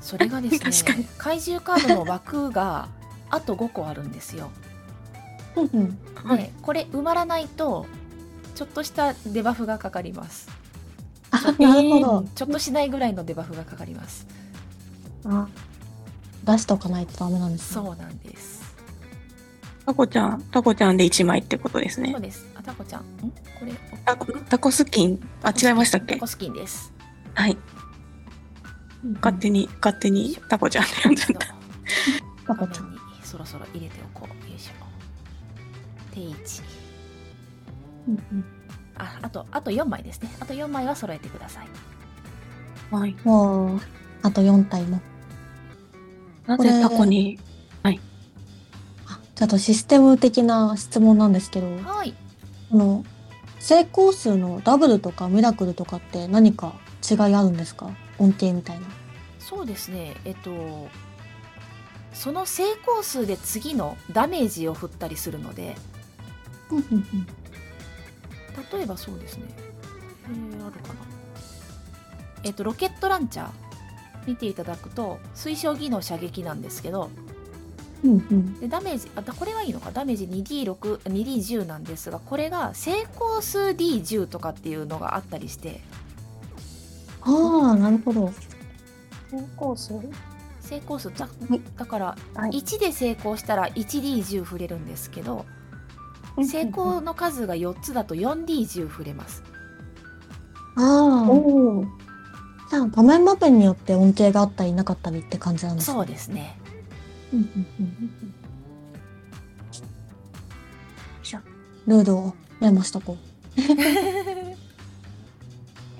[0.00, 2.88] それがです 確かにね怪獣カードの枠が
[3.30, 4.50] あと5個あるんですよ
[5.56, 5.98] うんうん。
[6.14, 6.38] はい。
[6.38, 7.86] でこれ埋まらないと
[8.54, 10.48] ちょっとしたデバフがかかります
[11.30, 12.24] あ、なるほど。
[12.34, 14.26] ちょっとしないぐらいのデバフがかかります
[15.24, 15.46] あ
[16.44, 17.74] 出しとかないとダメなんですね。
[17.74, 18.60] そうなんです
[19.86, 22.20] タコちゃん、タコちゃんで1枚ってことですねそう。
[22.20, 23.04] ですあタコちゃんん？
[23.58, 23.72] これ
[24.04, 26.14] タコタコスキン、あ、違いましたっけ？
[26.14, 26.92] タコスキンです
[27.34, 27.56] はい。
[29.04, 31.54] うん勝手に、勝手にタコちゃんって呼んじゃった。
[32.46, 32.90] タコちゃん。
[32.92, 34.50] にそろそろ入れておこう。
[34.50, 34.72] よいしょ。
[36.14, 36.62] 定位置
[38.08, 38.44] うんうん。
[38.96, 40.30] ああとあと4枚ですね。
[40.40, 41.68] あと4枚は揃えてください。
[42.94, 43.16] はい。
[43.24, 43.80] もう、
[44.22, 45.00] あと4体も。
[46.46, 47.38] なぜタコに、
[47.82, 47.90] あ
[49.34, 52.14] ちょっとシステム的な質問なんですけど、はい。
[52.72, 53.04] あの、
[53.58, 56.74] 成功数のダブルとかミラクルとかって何か
[57.08, 57.90] 違いあるんですか？
[58.20, 58.86] 音程みたいな。
[59.40, 60.14] そうですね。
[60.24, 60.88] えっと
[62.12, 65.76] その成功数で次のダメージを振ったりするので。
[66.70, 67.04] うんうんうん。
[68.72, 69.44] 例えばそうですね。
[70.28, 71.00] えー、あるかな。
[72.44, 73.50] えっとロケットランチャー。
[74.26, 77.10] 見ていただくと推奨技能射撃なんですけど。
[78.04, 78.60] うんうん。
[78.60, 79.92] でダメージあだこれはいいのか？
[79.92, 85.80] ダメージ 2D62D10 なんですがこれが成功数 D10 とかっていうのがあったりして
[87.22, 88.32] ああ、なるほど。
[89.30, 89.94] 成功数
[90.60, 91.60] 成功数だはい。
[91.76, 92.50] だからはい。
[92.50, 95.46] 1で成功したら 1D10 振れるんですけど
[96.44, 99.42] 成功の数が4つだと 4D10 振れます。
[100.76, 100.82] あ
[101.26, 101.30] あ。
[101.30, 101.88] おー。
[102.70, 106.56] じゃあ画面マップによって音程があったりなかったりって感じなんですねそうですね。
[107.32, 108.30] うんうんうん
[111.86, 113.60] ルールをメモしとこう。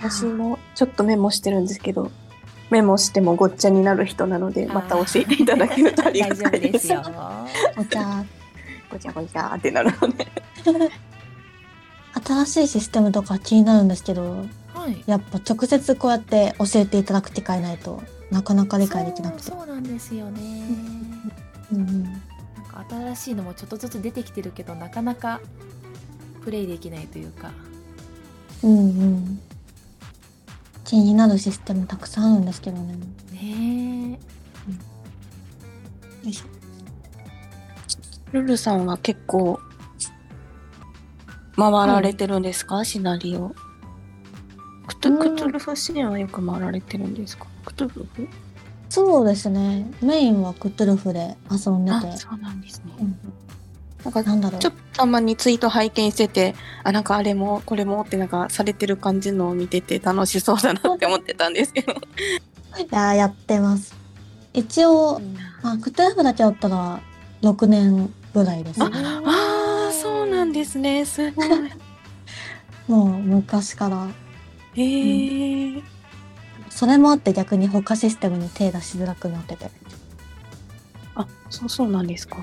[0.00, 2.10] 私もちょっとメモしてるんですけど、
[2.70, 6.70] メモしてもごっちゃになる人なので、また教えていただけるとありが大丈夫たいで。
[6.70, 7.02] ですすよ。
[7.76, 8.24] お茶、
[8.90, 10.26] ごちゃごちゃってなるので。
[12.24, 15.02] 新しいシステムとか気になるんですけど、はい。
[15.06, 19.42] やっぱ直接こうやって教えていただく機会ないとなかなか理解できなくて。
[19.42, 20.40] そうそうなんですよね。
[21.72, 22.14] うんうんなん
[22.68, 25.40] か新しいのもちょっとずつ出てきてるけどなかなか
[26.42, 27.52] プレイできないというか。
[28.62, 29.40] うんうん。
[30.84, 32.94] 気になるシステムたくさんあるんですけどね。
[33.32, 34.18] ねよ
[36.24, 36.46] いしょ。
[38.32, 39.60] ルルさんは結構、
[41.56, 43.54] 回られてるんですか、シナリオ。
[44.86, 47.46] クトうんクトゥルフシーンはよく回られてるんですか？
[47.64, 48.28] クトゥルフ？
[48.88, 49.90] そうですね。
[50.02, 52.16] メインはクトゥルフで遊んであ、て。
[52.16, 52.92] そうなんですね。
[53.00, 53.18] うん
[54.04, 54.72] なんかなんだろうちょっ。
[54.72, 61.92] とたまにツイート拝見してて、あ、なんかあれもこれもってなんかされてる感じのを見てて楽しそうだなって思ってたんですけど。
[62.78, 63.94] いやーやってます。
[64.52, 65.20] 一応、
[65.62, 67.00] まあ、クトゥルフだけだったら
[67.42, 68.86] 6年ぐらいですね。
[69.24, 71.04] ああ、そうなんですね。
[71.04, 71.48] すごい。
[72.88, 74.08] もう昔から。
[74.74, 75.82] へえ。
[76.68, 79.70] それもあって逆に他システムに手出しづらくなってて。
[81.14, 82.36] あ、そうそうなんですか？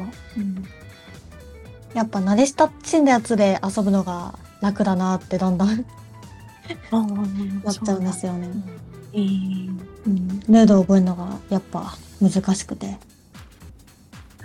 [1.97, 5.75] やっぱ慣れ親しんだやつで遊ぶのが楽だなってだんだんな
[7.71, 8.49] っちゃうんですよね。
[9.13, 9.69] えー
[10.05, 12.97] うん、ルールを覚えるのがやっぱ難しくて。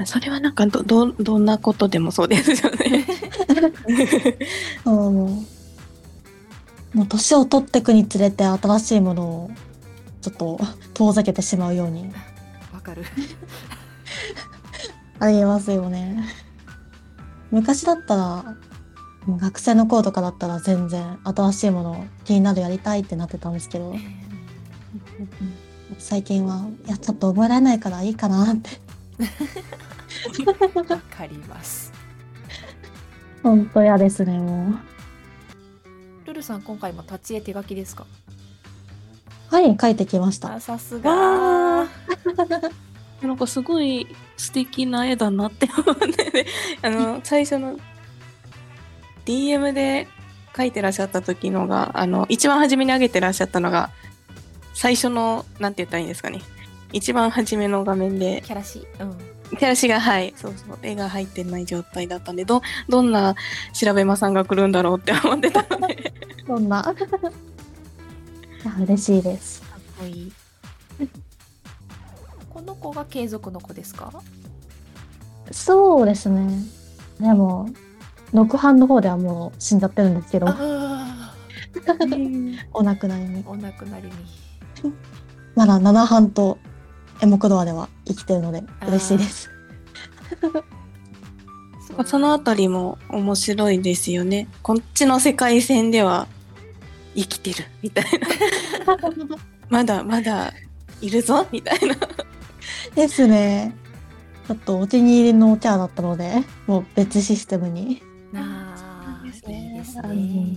[0.06, 3.06] それはなんかど、ど、どんなことでもそうですよね。
[4.82, 5.44] そう、も
[6.94, 9.50] う年を取っていくにつれて新しいものを
[10.22, 10.58] ちょっと
[10.94, 12.10] 遠ざけてしまうように
[12.72, 13.04] わかる。
[15.20, 16.24] ありますよね。
[17.52, 18.56] 昔だったら、
[19.28, 23.94] 学生の頃とかだったら全然新しいもの気になるやりたいってなってたんですけど、
[25.98, 28.70] 最近は、いや、ちょっと覚えられないからいいかなって。
[30.90, 31.92] わかります。
[33.42, 34.74] ほんと嫌ですね、も
[36.26, 38.06] ルルさん今回も立ち絵手書きですか？
[39.50, 39.54] う。
[39.54, 40.54] はい、書いてきました。
[40.54, 41.88] あさすわが。
[43.22, 44.06] なんかすごい
[44.36, 46.46] 素敵な絵だなって思ってね。
[46.82, 47.78] あの、最初の
[49.24, 50.08] DM で
[50.54, 53.90] 描いてらっしゃった時のが、あの、一番初めに上げてらっしゃったのが、
[54.74, 56.40] 最初の、なんて言ったらいいんですかね。
[56.92, 58.86] 一番初めの画面で、キャラシ。
[58.98, 59.16] うん。
[59.58, 63.34] 手足が、はい、そうそう、絵が入ってない状態だったんで、ど、どんな
[63.72, 66.12] 調べまさんが来るんだろうって思ってたので。
[66.46, 66.94] そんな？
[68.80, 69.60] 嬉しいです。
[69.62, 70.32] かっこいい。
[72.64, 74.12] この子が継続の子ですか？
[75.50, 76.48] そうですね。
[77.20, 77.68] でも、
[78.32, 80.46] 6班の方ではもう死んじゃってるんですけど。
[82.72, 83.42] お亡くなりに。
[83.46, 84.12] お亡くなりに。
[85.56, 86.58] まだ7班と
[87.20, 89.50] エモクドアでは生きてるので嬉しいです。
[92.06, 94.48] そのあたりも面白いですよね。
[94.62, 96.26] こっちの世界線では
[97.14, 98.04] 生きてるみたい
[98.86, 98.96] な。
[99.68, 100.52] まだまだ
[101.00, 101.96] いるぞみたいな。
[102.94, 103.74] ですね。
[104.46, 108.02] ちょっとお気に入りのキャラだったので、もう別システムに。
[108.34, 110.56] ああ、そうですねいいですうねん。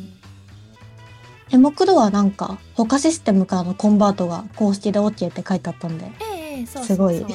[1.52, 7.24] エモクドアなんか他システムからのコンバートが公式で OK って書いてあったんで、ええそうすごい。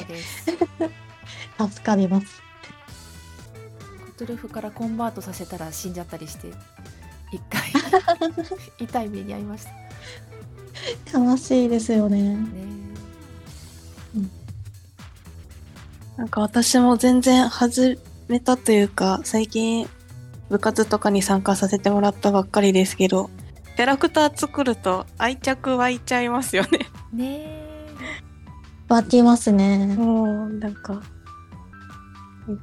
[1.57, 2.27] 助かります。
[4.05, 6.51] クトゥルフからコンバートさせたら死んじゃったりして、
[7.31, 7.61] 一回
[8.77, 9.65] 痛い目に遭いまし
[11.11, 12.35] た悲しいですよね。
[12.35, 12.80] ね。
[16.17, 17.97] なんか私も全然始
[18.27, 19.87] めたというか、最近
[20.49, 23.29] 部活とかに参加させてもらったばっかりですけど、
[23.77, 26.79] キャラクター作ると愛着湧いちゃいますよね。
[27.13, 27.71] ねえ。
[28.89, 29.87] 湧きますね。
[29.95, 31.01] もう、なんか、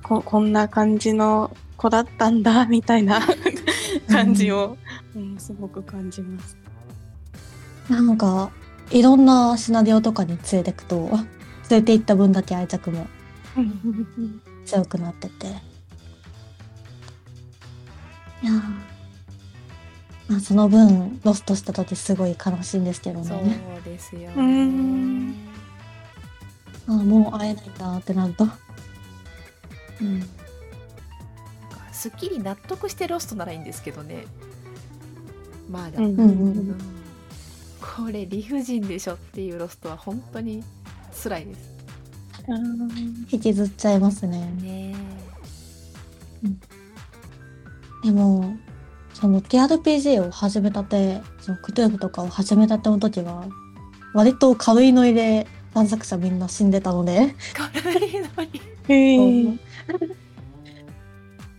[0.03, 3.21] ここんな感じの子だったんだ、みたいな
[4.11, 4.77] 感じを、
[5.17, 6.57] うんすごく感じます。
[7.89, 8.51] なんか、
[8.91, 11.09] いろんなシナリオとかに連れてくと、
[11.71, 13.07] 連れて行った分だけ愛着も
[14.67, 15.47] 強くなってて。
[18.43, 18.63] いやー
[20.29, 23.59] まあ、その分、ロストした時すごい悲しいんですけどそうね。
[23.83, 25.35] ですようねん。
[26.87, 28.47] あもう会えないんだってなると。
[30.03, 30.23] うん。
[31.91, 34.27] すっきり納得してロストならいいんですけどね。
[35.71, 35.99] まだ。
[35.99, 36.79] うんうんうん
[37.81, 40.63] これ理不尽でしょっていうロストは本当に
[41.21, 41.68] 辛いです
[43.31, 44.51] 引きずっちゃいますね。
[44.63, 44.95] ね
[48.05, 48.57] でも、
[49.13, 53.47] その TRPG を始めたて、そのクトゥーフとかを始めたての時は、
[54.15, 58.61] 割と軽いノリで探索者みんな死んでたので、軽いのに。
[58.89, 59.59] へ え。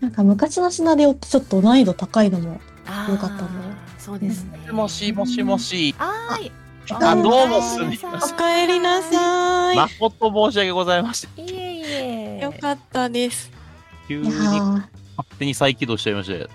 [0.02, 2.60] なんか昔のシナリオってちょっと難易度高いのも、よ
[3.18, 3.50] かったね
[3.98, 4.72] そうですね。
[4.72, 5.94] もしもしもし。
[5.98, 6.52] はーい。
[6.92, 8.38] あ、どうもすみまおせん。
[8.38, 11.30] かえりなさ誠申し訳ございません。
[11.40, 12.38] いえいえ。
[12.40, 12.42] い。
[12.42, 13.52] よかったです。
[14.08, 16.50] 急いやに勝ー手に再起動しちゃいまして。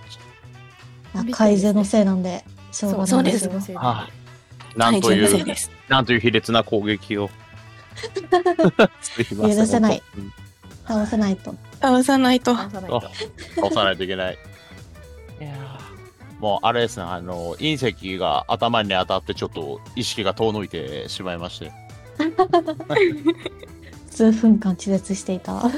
[1.13, 3.49] まあ怪獣のせいなんで、しょうがそうないです。
[3.49, 3.79] ですよ。
[3.79, 4.09] は
[4.75, 4.79] い。
[4.79, 5.57] なんという。
[5.89, 7.31] なんという卑劣な攻撃を。
[9.01, 10.03] すいません許せない。
[10.87, 11.55] 本倒せないと。
[11.81, 12.55] 倒さないと。
[12.57, 13.03] 倒さないと。
[13.55, 14.39] 倒さないといけない。
[16.45, 21.73] もうあれですね、あの、隕石が頭に当たってちょっと意識が遠のいてしまいまして。
[24.11, 25.55] 数分間気絶していた。
[25.55, 25.73] はい、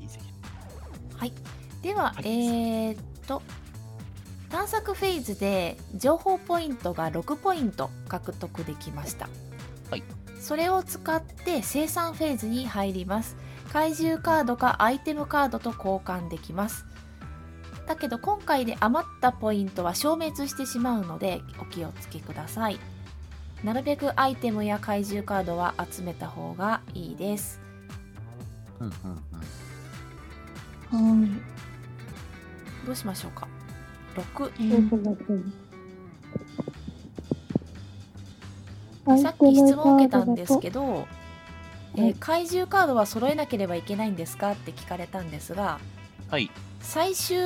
[0.00, 0.18] 隕石。
[1.18, 1.32] はい。
[1.82, 3.42] では、はいえーっと、
[4.50, 9.28] 探索フェーズで情報ポイントが6ポイント獲得できました。
[9.88, 10.02] はい。
[10.40, 13.36] それを使って生産フェーズに入ります。
[13.72, 16.89] 怪獣カードかアイテムカードと交換できます。
[17.90, 22.78] だけど今回で余ったポイントは消滅してしまうのでお気をつけください。
[23.64, 27.60] なるべくアイテムや怪獣カードは集めた方がいいです。
[28.78, 28.94] うんうん
[30.92, 31.30] うんはい。
[32.86, 33.48] どうしましょうか
[34.16, 34.52] ？6
[39.06, 41.08] えーさっき質問を受けたんですけど、
[41.96, 44.52] えー怪獣カードは揃えなければいけないんですか？
[44.52, 45.80] って聞かれたんですが
[46.30, 46.50] はい。
[46.80, 47.36] 最終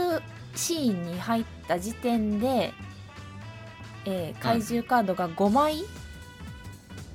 [0.55, 2.73] シーンに入った時点で、
[4.05, 5.85] えー怪獣カードが5枚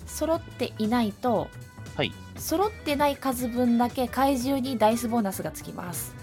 [0.05, 1.47] 揃っていないと、
[1.95, 6.15] はい揃ってない数分だけ怪獣にダイスボーナスがつきます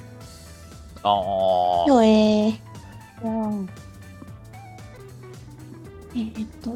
[1.03, 1.89] ああ。
[1.89, 2.59] よえー。
[6.15, 6.75] えーっと、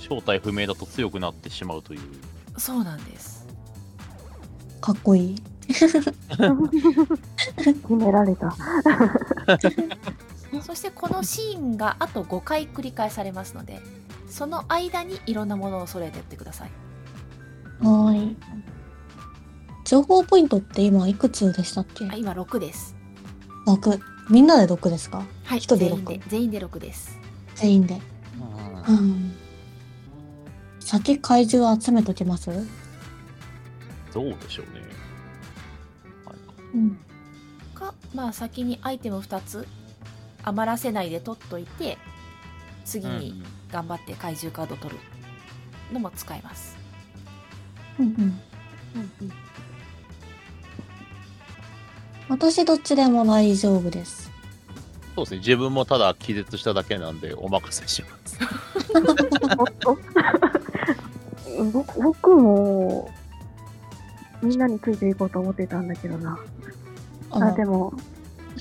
[0.00, 2.00] 正体不明だと強くなってしまうという。
[2.58, 3.46] そうなんです
[4.80, 5.42] かっこいい。
[7.56, 8.54] 決められた。
[10.62, 13.80] そしてこのシーンがあと5回繰り返されますので
[14.28, 16.70] その間にいろんなものを揃えていってください
[17.80, 18.36] はーい。
[19.86, 22.06] 情報ポイントって今いくつでしたっけ？
[22.06, 22.94] あ今6です
[23.66, 23.98] ?6。
[24.28, 25.24] みんなで6ですか？
[25.44, 27.18] はい一人全員六で全員で6です
[27.54, 27.98] 全員で。
[28.86, 29.32] うんうん。
[30.80, 32.50] 先怪獣集めときます？
[34.12, 34.81] どうでしょうね。
[36.72, 36.98] はいうん。
[37.74, 39.66] かまあ先にアイテム2つ
[40.42, 41.98] 余らせないで取っといて
[42.84, 45.00] 次に頑張って怪獣カード取る
[45.92, 46.76] のも使えます
[47.98, 48.40] うんうん。
[52.28, 54.30] 私どっちでも大丈夫です。
[55.14, 55.38] そうですね。
[55.40, 58.38] 自分もただ気絶しただけなんでお任せします。
[61.72, 63.10] 僕僕も、
[64.42, 66.38] みんなについていこうと思ってたんだけどな。
[67.32, 67.92] ああ、でも、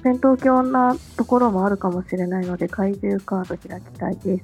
[0.04, 4.44] 戦闘狂なところもあるかもしれないので、怪獣カード開きたいです。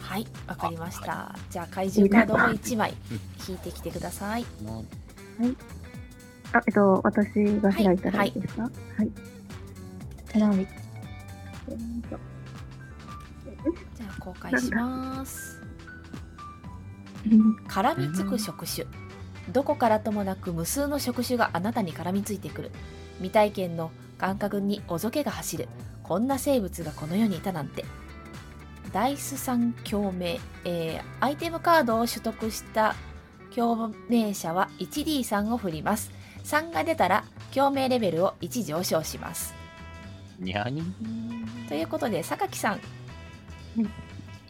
[0.00, 1.34] はいわかりました。
[1.50, 2.94] じゃあ怪獣カードを1枚
[3.46, 4.46] 引いてきてください。
[6.52, 7.28] あ、えっと、私
[7.60, 8.62] が開いたらいいですか？
[8.62, 8.68] は
[9.04, 9.10] い。
[10.32, 10.66] ペラリ。
[13.94, 15.60] じゃあ公開します。
[17.30, 18.86] うん絡みつく触手。
[19.52, 22.70] どこからともなく無数の触手があなたに絡みついてくる
[23.18, 25.68] 未体験の感覚におぞけが走る。
[26.02, 27.84] こんな生物がこの世にいたなんて。
[28.92, 32.94] ダイス3共鳴、えーアイテムカードを取得した
[33.54, 36.10] 共鳴者は 1D3 を振ります。
[36.44, 39.54] 3が出たら共鳴レベルを1上昇します。
[40.38, 40.82] にゃに
[41.68, 42.80] ということで榊さん。
[43.76, 43.90] うん。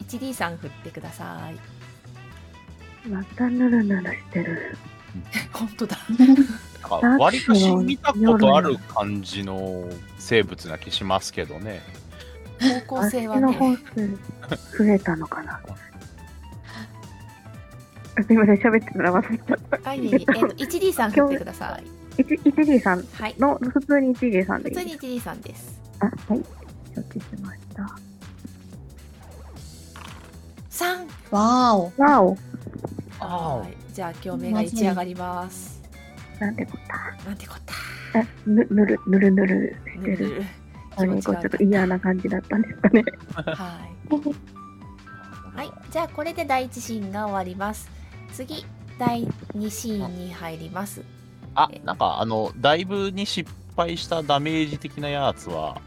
[0.07, 3.09] 1D3 振ってください。
[3.09, 4.77] またぬるぬるしてる。
[5.51, 5.97] 本当だ
[6.79, 11.81] か割かし見たことある感じの生物な気しますけどね。
[12.87, 13.79] 方向性は足の本ね
[14.41, 15.61] 数増えたのかな。
[18.17, 19.89] あすいません、喋ってたら忘れちゃった。
[19.89, 21.79] あいえいえ、えっと 1D3 振ってくださ
[22.17, 22.21] い。
[22.21, 23.35] 1 1D さんはい。
[23.39, 25.81] の、普通に 1D さんで普通にいいです 1D3 です。
[25.99, 26.45] あ、はい。
[26.95, 27.95] 承知しました。
[30.71, 31.07] 3!
[31.31, 31.93] わーお。
[31.97, 32.37] わお
[33.19, 33.93] はい。
[33.93, 35.78] じゃあ、共鳴が1上がります。
[36.39, 37.25] なんてこった？
[37.27, 37.61] なんてこっ
[38.13, 38.19] た？
[38.19, 40.17] あ、ぬ、ぬる、ぬるぬるしぬてる。
[40.17, 40.45] るぬる
[40.97, 43.03] あれ、こうちょっと嫌な感じだったんですかね。
[43.35, 43.79] は
[45.53, 45.57] い。
[45.57, 45.71] はい。
[45.91, 47.89] じゃあ、これで第1シーンが終わります。
[48.33, 48.65] 次、
[48.97, 51.03] 第2シーンに入ります。
[51.55, 55.79] あ、なんかあの、だいぶに失敗したダメージ的なやつは、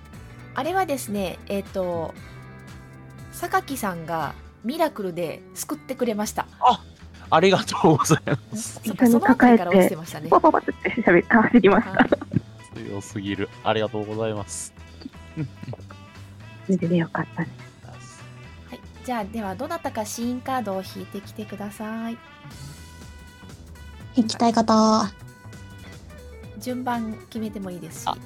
[0.54, 2.12] あれはですねえっ、と
[3.32, 4.34] 榊さんが
[4.64, 6.82] ミラクルで救ってくれましたあ
[7.40, 8.80] りがとうございます。
[8.84, 10.72] そっかそのあたりから落ちてましたねパパパって
[11.02, 12.08] 喋った、走りました。
[12.74, 13.48] 強すぎる。
[13.64, 14.74] ありがとうございます。
[16.66, 17.48] それでよかったで
[18.00, 18.22] す。
[18.68, 22.18] はい、じゃあではどなたかシーンカードを引いてきてください
[24.14, 25.10] 行きたい方。
[26.58, 28.16] 順番決めてもいいですしあ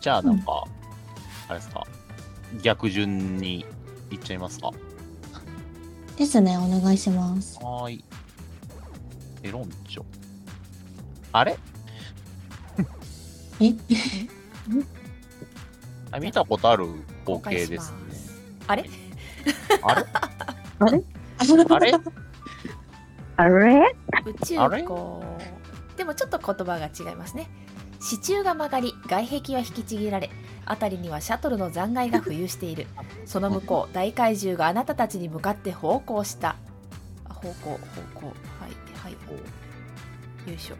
[0.00, 0.64] じゃあ、なんか、
[1.48, 1.86] あれですか。
[2.62, 3.64] 逆順に
[4.10, 4.70] 行っちゃいますか。
[6.18, 7.58] ですね、お願いします。
[7.62, 8.04] はーい。
[9.44, 10.04] エロンチョ。
[11.32, 11.56] あれ？
[13.60, 13.74] え？
[16.10, 16.86] あ見たことある
[17.26, 17.98] 光景ですね。
[18.66, 18.84] あれ？
[19.82, 20.04] あれ？
[20.80, 21.02] あれ？
[21.70, 21.92] あれ？
[23.36, 23.94] あれ？
[24.26, 24.82] 宇宙あれ？
[24.82, 25.22] 港
[25.96, 27.48] でもちょっと言葉が違いますね。
[28.00, 30.30] 支柱が曲がり外壁は引きちぎられ
[30.68, 32.86] 辺りにはシャトルの残骸が浮遊している。
[33.24, 36.56] その向こう大怪獣があなたたちに向かって方向した。
[37.28, 37.76] あ方向方
[38.14, 38.32] 向は
[38.68, 39.12] いはい。
[39.12, 40.76] よいしょ。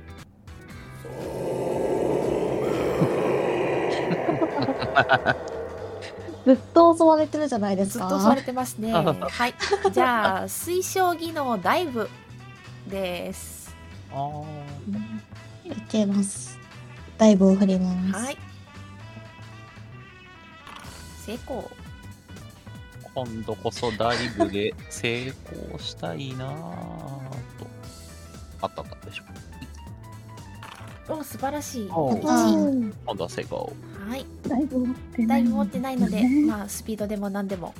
[6.45, 8.09] ずっと襲われてるじゃないですか。
[8.09, 8.93] ずっと襲われてますね。
[8.95, 9.55] はい。
[9.93, 12.09] じゃあ推奨技能ダイブ
[12.89, 13.75] です。
[14.13, 15.73] あー。
[15.73, 16.59] いけます。
[17.19, 18.25] ダイブを振ります。
[18.25, 18.48] はい
[21.29, 21.71] 成功
[23.15, 25.33] 今度こそダイブで成
[25.69, 27.67] 功したいなぁと。
[28.63, 29.25] あったあったでしょ。
[31.13, 33.73] お素晴らしいお1あ今度は成功。
[34.09, 35.43] はいだいぶ持ってない。
[35.43, 37.75] だいぶ持ってないので、ねまあスピードでも何でも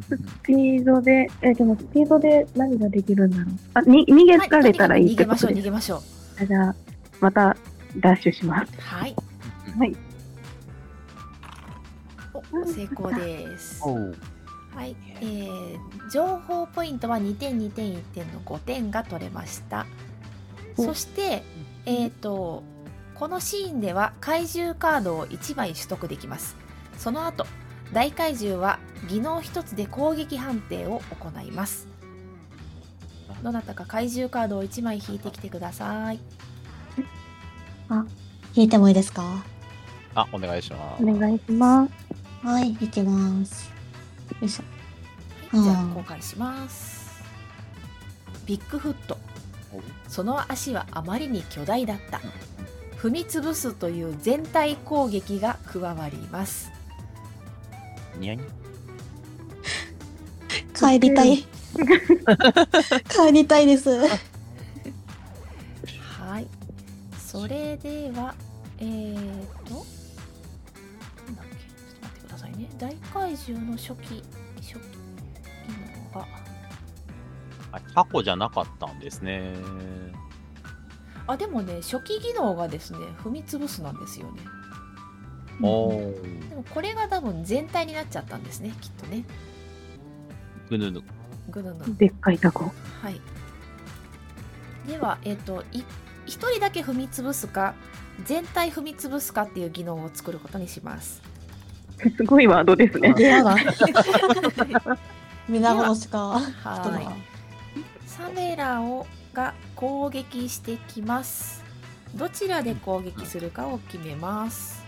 [0.00, 3.46] スピードで、え、でもスピードで何ができるんだろう。
[3.74, 6.02] あ、に、逃げられたらいいって逃げましょう逃ことですげましょ
[6.36, 6.46] うか。
[6.46, 6.74] じゃあ、
[7.20, 7.56] また、
[7.98, 8.72] ダッシュします。
[8.80, 9.14] はい
[9.78, 9.96] はい。
[12.64, 13.82] お成功です。
[13.82, 19.86] はい、えー、情報ポイントは2点2点1点の5点が取れました。
[20.76, 20.84] お。
[20.84, 21.42] そして
[21.86, 22.62] えっ、と
[23.14, 26.56] このシーンでは怪獣カードを1枚取得できます。
[26.98, 27.46] その後
[27.92, 31.86] 大怪獣は技能1つで攻撃判定を行います。
[33.42, 36.20] どなたか怪獣カードを1枚引いてきてください。
[38.54, 39.44] 引いてもいいですか？
[40.14, 41.04] あ、お願いします。
[41.04, 42.23] お願いします。
[42.44, 43.70] はい、いきます。
[44.40, 44.64] よいしょ。
[45.56, 47.22] はいじゃあうん公開します
[48.44, 49.16] ビッグフット
[50.08, 52.20] その足はあまりに巨大だった
[52.98, 56.72] 踏みつぶすという全体攻撃が加わります
[58.18, 58.42] にゃに
[60.74, 61.46] 帰りたい。
[63.08, 63.88] 帰りたいです。
[63.88, 64.08] は
[66.40, 66.48] い
[67.16, 68.34] それでは
[68.78, 69.18] えっ
[69.68, 69.86] と
[72.84, 74.22] 大怪獣の初期
[74.56, 74.78] 初期技
[76.12, 76.26] 能が
[77.72, 79.54] あタコじゃなかったんですね。
[81.26, 84.42] あでもね初期技能がですね踏みつぶすなんですよね
[85.62, 86.48] おー。
[86.50, 89.24] でもこれが多分全体になっちゃったんですねきっとね
[90.68, 91.02] ぐぬぬ。
[91.48, 92.70] ぐぬぬでっかいタコ。
[93.00, 93.18] はい。
[94.86, 95.82] では、えっ、と、い
[96.26, 97.74] 一人だけ踏み潰すか、
[98.24, 101.33] 全体踏み潰すかっていう技能を作ることにします。
[101.98, 103.14] すごいワードですね。
[103.16, 103.56] 嫌だ。
[105.48, 106.40] 皆殺しか。
[106.62, 107.16] は
[108.06, 108.08] い。
[108.08, 111.62] サメラをが攻撃してきます。
[112.14, 114.84] どちらで攻撃するかを決めます。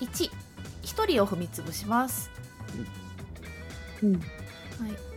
[0.00, 0.30] 1、
[0.82, 2.30] 一人を踏み潰します。
[4.02, 4.12] うん。
[4.14, 4.22] はい、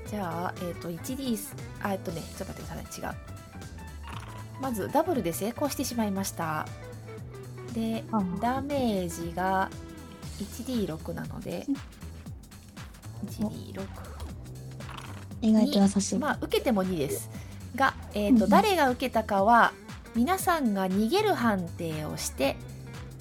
[0.08, 1.38] じゃあ、えっ、と、1D、
[1.82, 3.16] あ、えっとね、ちょっと待ってください、違う。
[4.62, 6.66] まず、ダブルで成功してしまいました。
[7.74, 9.70] で、あダメージが
[10.40, 11.66] 1D6 なので、
[13.26, 13.82] 1D6。
[15.42, 16.20] 意外と優しい。
[16.20, 17.30] まあ、受けても2です。
[17.76, 19.74] が、えっ、と、うん誰が受けたかは、
[20.16, 22.58] 皆さんが逃げる判定をして、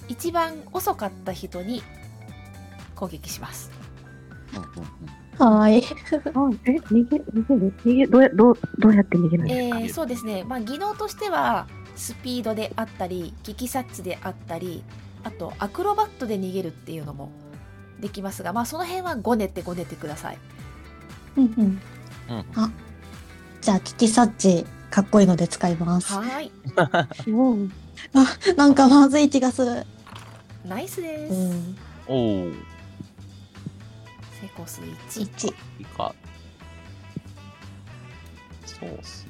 [0.07, 1.83] 一番遅かった人に
[2.95, 3.71] 攻撃します。
[5.37, 5.75] はい。
[5.75, 7.73] あ、え、逃げ、逃げる？
[7.85, 11.67] 逃げ、どうや、どう、どうやって逃げるんですか、えーそうですね、まあ、技能としては
[11.99, 14.83] スピードであったり危機察知であったり
[15.23, 17.29] あとアクロバットで逃げるっていうのも
[17.99, 20.37] できますが、まあ、その辺はごねてごねてください
[21.37, 21.81] うんうん。
[22.29, 22.89] うん
[23.61, 26.13] じゃあ、危機察知、かっこいいので使います。
[26.13, 26.51] はーい
[27.29, 27.71] うん。
[28.55, 29.85] なんかまずい気がする。
[30.65, 31.77] ナイスです、うん。
[32.07, 32.53] おー。
[34.39, 35.47] 成功数1 1。
[35.47, 36.15] いいか。
[38.65, 39.28] そうっすね。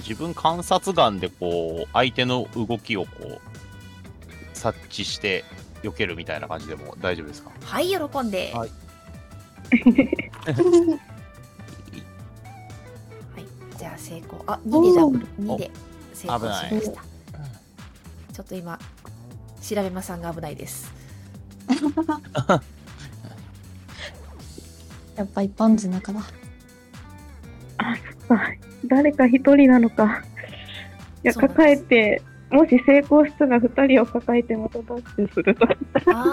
[0.00, 3.40] 自分観察眼でこう、相手の動きをこう、
[4.90, 5.44] 知して
[5.82, 7.50] 避けるみたいな感じでも大丈夫ですか？
[7.64, 8.52] はい、喜んで。
[8.54, 8.70] はい
[9.70, 9.76] は
[13.40, 13.46] い、
[13.78, 14.44] じゃあ成功。
[14.46, 15.26] あ、2でダブル。
[15.38, 15.70] 2で
[16.12, 17.02] 成功しました。
[18.32, 18.78] ちょっと今、
[19.62, 20.90] 調べまさんが危ないです。
[25.16, 26.20] やっぱ一般人だから。
[28.30, 28.52] か。
[28.86, 30.22] 誰か一人なのか。
[31.22, 35.66] いや、抱えて、もし成功したら二人を抱えてまたダッシュすると。
[35.66, 36.24] あ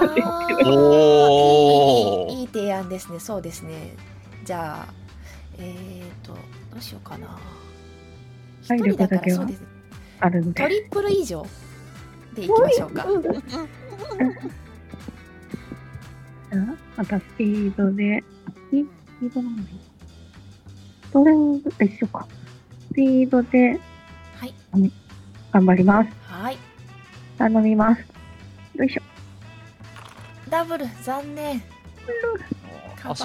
[0.61, 3.19] ー おーいい提案ですね。
[3.19, 3.95] そうですね。
[4.45, 4.93] じゃあ、
[5.57, 6.39] えーと、ど
[6.77, 7.37] うしようかな。
[8.61, 9.63] 一体人だか力だけはらそうです。
[10.19, 10.63] あるので。
[10.63, 11.45] トリプル以上
[12.35, 13.05] でいきましょうか。
[16.95, 18.23] またスピードで、え
[18.61, 19.67] スピードなんだよ。
[21.63, 22.27] それと一緒か。
[22.91, 23.79] スピードで
[24.35, 24.53] はい。
[25.51, 26.09] 頑張ります。
[26.27, 26.57] はい。
[27.37, 28.01] 頼みます。
[28.75, 29.01] よいしょ。
[30.49, 31.61] ダブル、残念。
[33.01, 33.15] か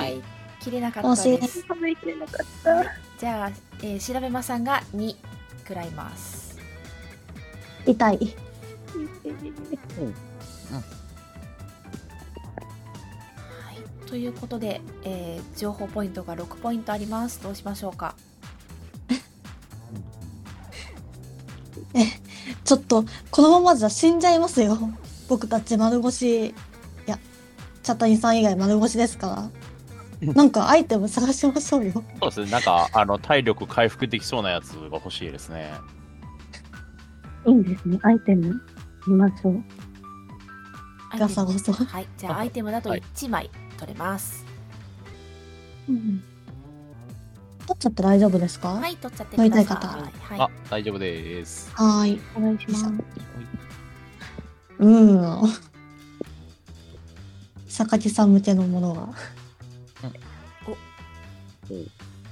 [0.70, 1.64] れなかったで惜す。
[2.06, 2.84] れなかった。
[3.18, 3.50] じゃあ、
[3.82, 5.14] えー、調べまさんが2
[5.60, 6.58] 食らいます。
[7.86, 8.16] 痛い。
[8.16, 8.26] はい。
[14.12, 17.42] ということで、えー情報ポイントが6ポイントあります。
[17.42, 18.14] どうしましょうか？
[22.62, 24.76] ちょっと、このままじゃ死んじゃいますよ。
[25.30, 26.54] 僕たち丸腰、い
[27.06, 27.18] や、
[27.82, 29.48] チャタニさん以外丸腰ですか
[30.20, 30.32] ら。
[30.34, 31.92] なんかアイテム探しましょうよ。
[31.94, 35.72] そうですね、なんか、あの、体力回復できそうなやつが欲しいですね。
[37.46, 37.98] いいんですね。
[38.02, 38.60] アイテム
[39.06, 39.62] 見ましょう。
[41.18, 41.72] ガサゴソ。
[41.72, 42.06] はい。
[42.18, 43.50] じゃあ、アイテムだとはい1枚
[43.82, 44.44] 取れます。
[45.88, 46.22] うん
[47.66, 48.74] 取っちゃって大丈夫ですか？
[48.74, 48.96] はい。
[48.96, 49.50] 取っちゃってください。
[49.50, 51.70] 取りたい方はいあ。、大丈夫です。
[51.74, 52.20] はーい。
[52.36, 52.86] お願いします。
[54.78, 55.52] うん。
[57.68, 59.08] 榊さん向けのものが。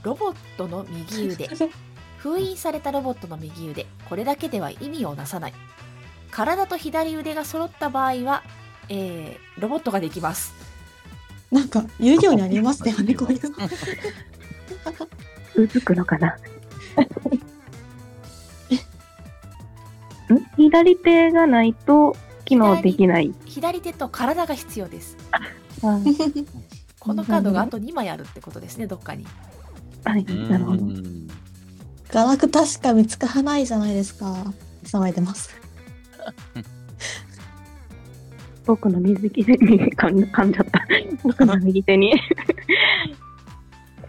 [0.03, 1.48] ロボットの右腕。
[2.18, 3.86] 封印されたロボットの右腕。
[4.09, 5.55] これだけでは意味をなさない。
[6.32, 8.42] 体と左腕が揃った場合は、
[8.88, 10.53] えー、ロボットができます。
[11.51, 13.57] なんか、有料にありましたよね、こういうの。
[15.57, 16.28] うずくのかな？
[16.28, 16.36] ん？
[20.57, 23.34] 左手がないと機能できない。
[23.46, 25.16] 左手と体が必要です。
[25.82, 25.98] あ
[27.01, 29.26] このカードがあと2枚あるってことですね、どっかに。
[30.05, 30.84] はい、なるほど。
[30.84, 31.28] うん
[32.12, 34.53] ガラクタしか見つからないじゃないですか。
[34.82, 35.51] 騒いでます。
[38.70, 40.86] 僕の右手に噛ん噛んじゃった。
[41.24, 42.12] 僕の右手に。
[42.12, 42.18] や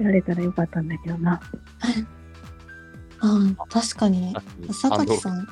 [0.02, 1.42] られたらよかったんだけどな。
[3.22, 4.36] ああ、確かに。
[4.70, 5.40] 榊さん。
[5.40, 5.48] ん、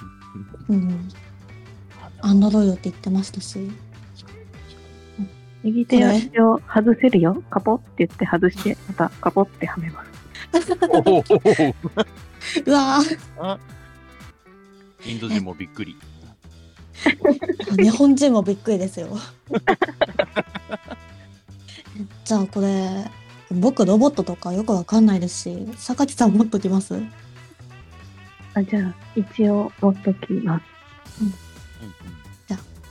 [0.69, 0.75] う？
[0.75, 1.09] ん。
[2.21, 3.71] アンドロイドって言ってましたし。
[5.63, 7.41] 右手足を外せるよ。
[7.49, 10.09] カポって言って外して、またカポってはめます。
[12.65, 13.59] うわぁ
[15.03, 15.97] インド人もびっくり。
[17.77, 19.17] 日本人もびっくりですよ。
[22.25, 23.05] じゃあこれ、
[23.51, 26.95] 僕ロボットとかよくわかんないですし、榊さん持っときます？
[28.53, 30.63] あじゃあ、一応持っときます。
[31.21, 31.33] うんうん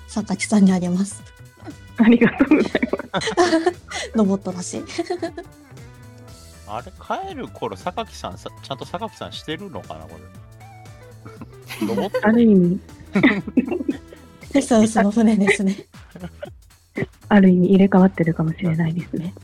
[0.09, 1.23] 榊さんにあげます。
[1.99, 2.73] ありがとうござい
[3.13, 3.33] ます。
[4.15, 4.83] ロボットだし。
[6.67, 6.91] あれ、
[7.29, 10.17] 帰る頃、榊さんさ、ちゃんと榊さんしてるのかな、こ
[11.81, 11.87] れ。
[11.89, 12.81] ロボットある意味、
[14.63, 15.77] そうその船ですね。
[17.29, 19.35] ある意味入れ替わってるかもしれないですね。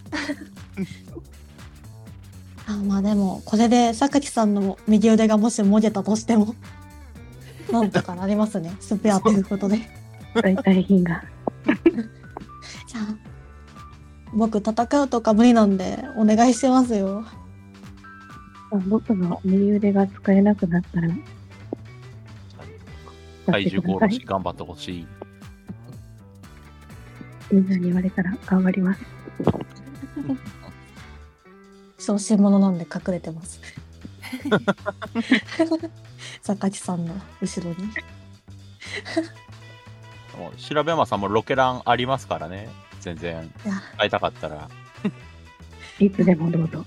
[2.67, 6.55] あまあでも、これで榊さんの右腕がもしもげたとしても、
[7.71, 8.73] なんとかなりますね。
[8.81, 9.81] スペアということで。
[10.35, 11.23] 代替品が。
[12.87, 13.17] じゃあ、
[14.35, 17.25] 僕戦うとか無理なんで、お願いしますよ。
[18.73, 21.09] あ僕の右腕が使えなくなったら、
[23.47, 24.09] 体重ください。
[24.11, 25.07] 殺し頑張ってほしい。
[27.53, 29.01] みんなに言われたら頑張ります。
[31.99, 33.61] 小心者なんで隠れてます。
[36.43, 37.87] 榊さんの後ろに。
[40.39, 42.69] もう調べ山さんもロケランありますからね。
[43.01, 43.53] 全然、
[43.97, 44.69] 会いたかったら。
[45.99, 46.85] いつでもどうぞ。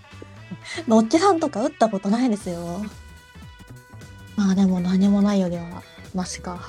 [0.87, 2.81] ロッケハンとか打ったことないですよ。
[4.35, 5.81] まあでも何もないよりは
[6.17, 6.59] マシか。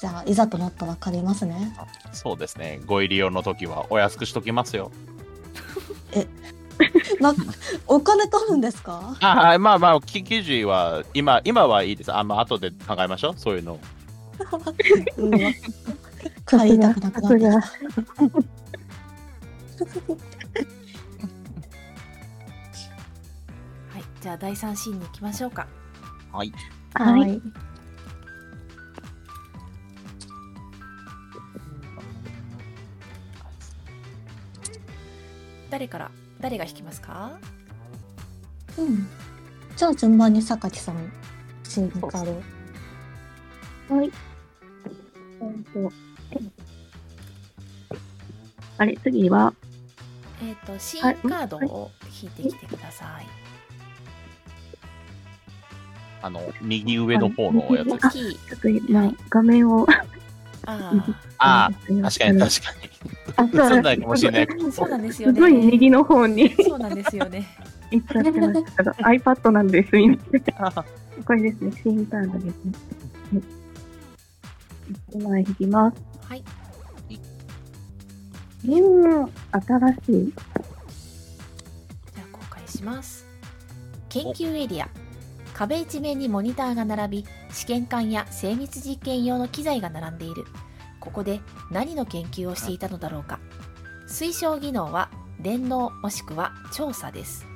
[0.00, 1.72] じゃあ、いざとなったら借りますね。
[2.12, 2.80] そうですね。
[2.86, 4.90] ご入り用の時はお安くしときますよ。
[7.20, 7.32] な、
[7.86, 9.16] お金取るんですか？
[9.20, 12.12] ああ、まあまあ、緊急時は、今、今はいいです。
[12.12, 13.34] あ、まあ、後で考えましょう。
[13.36, 13.78] そういうの。
[15.18, 15.38] う わ
[16.46, 17.50] 帰りたくなくなってきた。
[23.92, 25.68] はい、じゃあ第3シーンに行きましょうか。
[26.32, 26.52] はい。
[26.94, 27.40] はい。
[35.72, 37.38] 誰から誰が引きますか？
[38.76, 39.08] うん。
[39.74, 41.10] じゃあ順番に榊さん、
[41.66, 42.42] シーンカード。
[43.96, 44.12] はい。
[45.40, 45.92] えっと、
[48.76, 49.54] あれ、次は、
[50.42, 51.90] えっ、と、シーンカードを
[52.22, 53.26] 引いてきてください。
[56.20, 58.06] あの、右上の方のやつです。
[58.08, 59.86] あキー、ちょっと今、画面を、
[60.64, 61.04] あ
[61.38, 61.70] ああ、
[62.02, 62.92] 確かに確かに。
[63.36, 65.34] あ、映んないかもしれないあ、そうなんですよね。
[65.34, 67.46] すごい右の方にそうなんですよね。
[67.90, 70.42] 行っちゃってましたが、iPad なんですみません。
[71.24, 72.72] これですね、シーンカードですね。
[73.32, 73.42] はい。
[75.18, 76.02] 1枚引きます。
[76.28, 76.44] はい。
[78.64, 80.32] うん、新しい。
[82.14, 83.26] じゃあ公開します。
[84.08, 84.88] 研究エリア。
[85.54, 90.44] 壁一面にモニターが並び、試験管や精密実験用の機材が並んでいる。
[91.00, 91.40] ここで
[91.70, 93.38] 何の研究をしていたのだろうか。
[94.08, 97.46] 推奨技能は電脳もしくは調査です。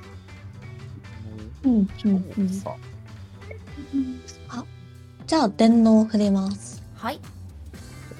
[1.63, 2.49] うん、うん、うん。
[2.49, 2.75] さ
[5.27, 6.81] じゃあ、電脳を振ります。
[6.95, 7.19] はい。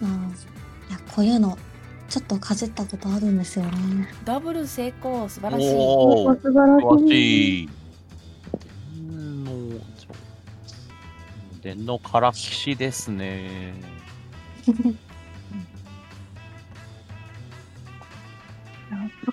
[0.02, 0.10] うん。
[0.10, 1.58] いや、こういうの、
[2.10, 4.10] ちょっとかじったことあるんですよね。
[4.26, 5.70] ダブル成功、素晴らしい。
[5.70, 7.70] 素晴らしい。
[11.68, 13.74] 電脳から騎士ですね。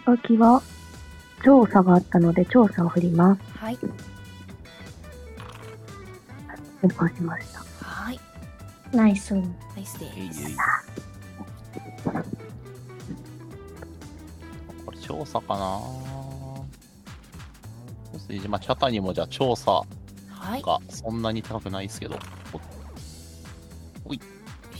[0.05, 0.61] 榊は、
[1.45, 3.41] 調査があったので、調査を振ります。
[3.57, 3.79] はい。
[6.83, 7.61] 成功しました。
[7.85, 8.19] はい。
[8.93, 9.35] ナイス。
[9.35, 9.43] ナ
[9.81, 10.57] イスです。
[14.85, 15.81] これ調査かな
[18.49, 19.83] まあ、チャタにもじゃあ調査
[20.45, 20.63] はい。
[20.63, 22.19] がそんなに高くないですけど。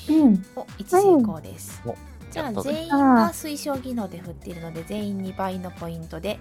[0.09, 0.45] うん。
[0.55, 1.81] お、1成功です。
[1.87, 1.97] お
[2.31, 6.39] じゃあ全員が推奨技能で振っているので全員2倍のポイントで、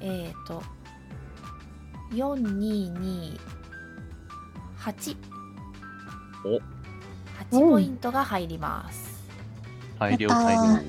[0.00, 0.62] えっ、ー、と、
[2.12, 3.38] 4228。
[6.44, 6.60] お
[7.50, 9.24] 8ポイントが入ります。
[9.98, 10.84] 大量大量。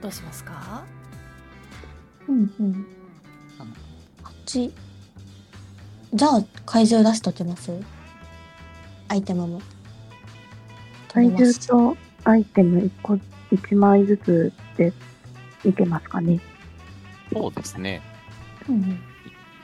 [0.00, 0.84] どうしますか？
[2.28, 2.86] うん、うん。
[4.46, 4.72] ち。
[6.14, 7.72] じゃあ、怪獣出しときます？
[9.08, 9.60] アイテムも。
[11.08, 13.18] 体重とアイテム1個、
[13.52, 14.92] 1枚ずつで
[15.64, 16.40] いけますかね。
[17.32, 18.00] そうですね。
[18.68, 19.00] うんうん。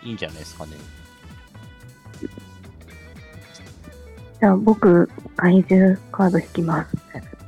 [0.03, 0.73] いいんじゃないですかね。
[4.41, 6.97] じゃあ、僕、怪獣カード引きます。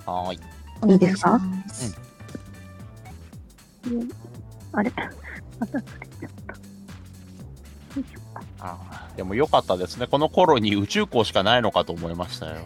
[0.07, 0.37] はーい。
[0.37, 1.39] いしいいですか？
[1.39, 1.99] ます。
[4.72, 4.93] あれ？
[5.59, 5.82] また。
[8.67, 10.07] あーでも良かったですね。
[10.07, 12.57] この頃に宇宙港しかないのかと思いましたよ。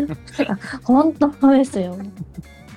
[0.84, 1.98] 本当ですよ。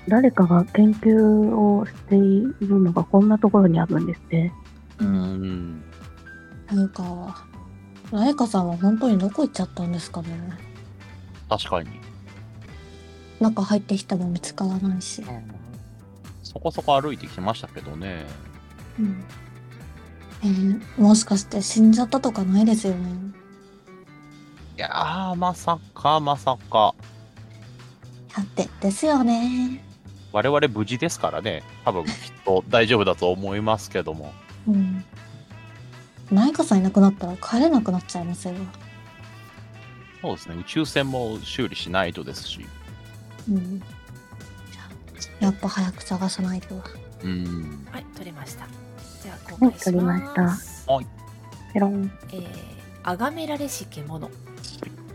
[0.10, 4.54] 誰かが研究をしているのがこんなところにあるんですね。
[4.99, 5.84] うーん。
[6.68, 7.45] なんか、
[8.12, 10.28] ライカさんは本当にどこ行っちゃったんですかね。
[11.49, 11.89] 確かに。
[13.39, 15.24] 中入ってきても見つからないし。
[16.43, 18.26] そこそこ歩いてきましたけどね。
[18.99, 19.24] うん。
[20.43, 23.09] えーもしかして死んじゃったとかないですよね。
[24.77, 26.95] いやー、まさか、まさか。
[28.35, 29.83] だって、ですよね。
[30.31, 31.61] 我々無事ですからね。
[31.85, 32.11] 多分きっ
[32.45, 34.33] と大丈夫だと思いますけども。
[34.67, 35.03] うん。
[36.31, 38.55] ライカさんいなくなったら帰れなくなっちゃいますよ。
[40.21, 40.55] そうですね。
[40.55, 42.65] 宇宙船も修理しないとですし。
[43.49, 43.79] うん。
[43.79, 44.81] じゃ
[45.41, 46.75] あやっぱ早く探さないと。
[46.75, 47.87] うーん。
[47.91, 48.65] はい、取れました。
[49.62, 49.86] じゃあ公開します。
[49.86, 50.36] 取りまし
[50.88, 50.93] た。
[50.93, 51.07] はい。
[51.74, 52.12] ペロン。
[52.34, 52.45] えー、
[53.03, 54.30] 崇められし獣。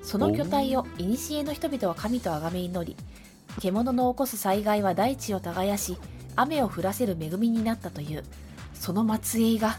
[0.02, 2.96] その巨体を古の人々は神と崇め祈り
[3.60, 5.98] 獣の起こす災害は大地を耕し
[6.36, 8.22] 雨を降らせる恵みになったという
[8.72, 9.78] その末裔が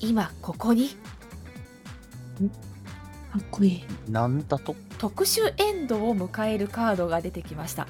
[0.00, 0.90] 今ここに。
[0.90, 0.94] か
[3.38, 3.84] っこいい。
[4.10, 4.76] なんだと？
[4.98, 7.86] 特殊エンドを迎えるカードが出てきました。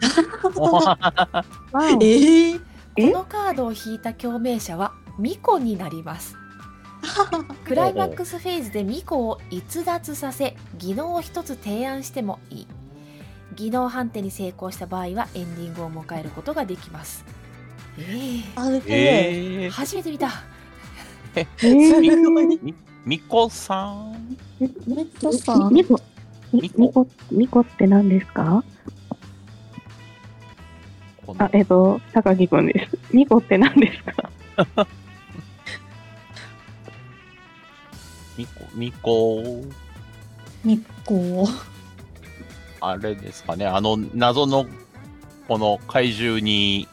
[1.72, 2.58] わええ？
[2.58, 2.62] こ
[2.96, 6.36] えのカードを引いた共鳴者はミコになります。
[7.64, 12.66] クライマックスフェーズでミコを逸脱させ技能を一つ提案してもいい。
[13.56, 17.24] 技能判定に成功した場合はエンディングを迎えることができます。
[17.98, 18.02] え
[18.56, 18.82] え RPG。
[18.88, 20.30] えー、初めて見た。
[21.34, 22.74] えー。
[23.04, 24.36] みこさん？
[24.60, 24.68] み
[25.18, 25.30] こ、
[25.70, 26.00] みみこ
[26.78, 28.62] みこ、みこって何ですか？
[31.38, 32.98] あ、えっと、高木くんです。
[33.12, 34.86] みこって何ですか？
[38.40, 39.42] みこ、みこ、
[40.64, 41.44] 日光。
[42.80, 44.66] あれですかね、あの、謎の、
[45.46, 46.88] この怪獣に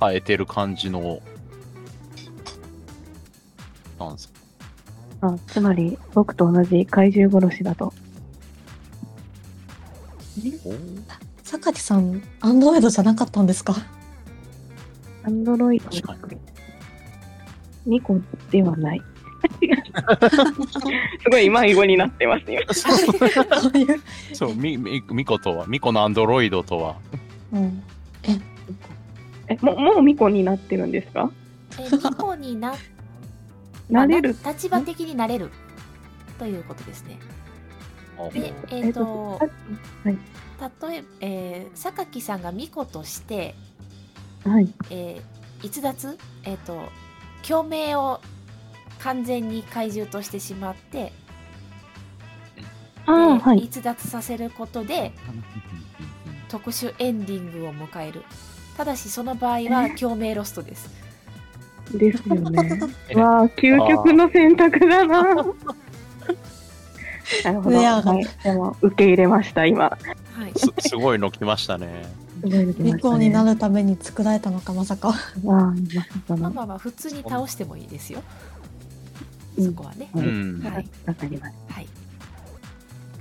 [0.00, 1.20] 生えてる感じの、
[3.98, 4.28] なんです
[5.20, 5.28] か？
[5.28, 7.92] あ、つまり、僕と同じ怪獣殺しだと。
[10.64, 10.72] お？
[11.44, 13.74] 榊さん、アンドロイドじゃなかったんですか？
[15.24, 16.16] アンドロイド確か
[17.84, 18.18] ニコ
[18.50, 19.02] ではない。
[21.22, 22.62] すごい迷子になってますよ。
[22.72, 24.00] そういう。
[24.34, 26.96] そう、み、み、みことは、みこのアンドロイドとは、
[27.52, 27.82] うん。
[29.48, 31.30] え、もう、もうミコになってるんですか？
[31.78, 32.74] えー、ミコにな、
[33.88, 34.36] なれる？
[34.44, 35.50] 立場的になれる
[36.38, 37.18] ということですね。
[38.32, 39.48] で、えっ、と、はい。
[40.10, 43.54] 例えば、えー、榊さんがミコとして、
[44.44, 44.68] はい。
[44.90, 46.16] えー逸脱？
[46.44, 46.88] えっ、と
[47.46, 48.20] 共鳴を
[49.00, 51.12] 完全に怪獣としてしまって、
[53.06, 53.58] あはい。
[53.58, 55.12] 逸脱させることで
[56.48, 58.22] 特殊エンディングを迎える
[58.76, 60.90] ただしその場合は共鳴ロストです
[61.96, 62.70] ですよね。
[63.08, 65.22] えわあ、究極の選択だな。
[67.44, 67.78] なるほど。
[67.78, 68.44] はい。
[68.44, 69.84] でも、受け入れました、今。
[69.84, 72.04] はいすすごいの来ましたね。
[72.42, 75.08] すごいの来ま日したね光になるために作られたのか、まさか。
[75.08, 75.74] わあ、まさ
[76.28, 76.38] かの。
[76.38, 78.24] まあまあまあ普通に倒してもいいですようん
[79.60, 81.54] そこはね、はいうんはいわかります。
[81.70, 81.86] はい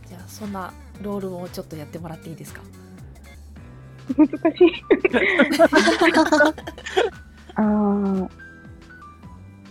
[0.07, 0.71] じゃあそんな
[1.01, 2.61] ロールをちょっとやってもらっていいですか？
[4.17, 4.71] 難しい。
[7.55, 8.29] ああ。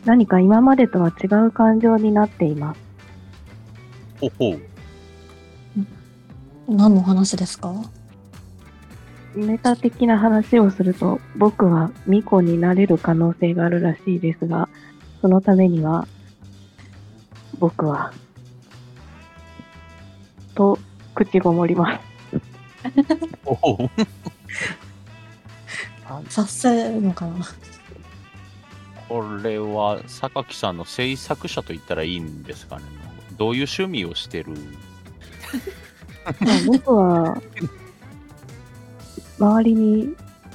[0.04, 2.80] 何か今までとは違う感情になっています。
[4.20, 4.60] ほほう。
[6.68, 7.72] 何の話ですか？
[9.34, 14.68] メタ的な話をすると、僕は巫女になれる可能性があるらしいですが、
[15.20, 16.06] そのためには、
[17.58, 18.12] 僕は、
[20.54, 20.78] と、
[21.14, 22.06] 口ごもります。
[26.28, 27.46] 察せるのかな
[29.08, 32.82] これは、榊さんの制作者と言ったらいいんですかね。
[33.36, 34.52] どういう趣味をしてる？
[36.24, 37.40] ま あ僕は、
[39.38, 40.14] 周りに、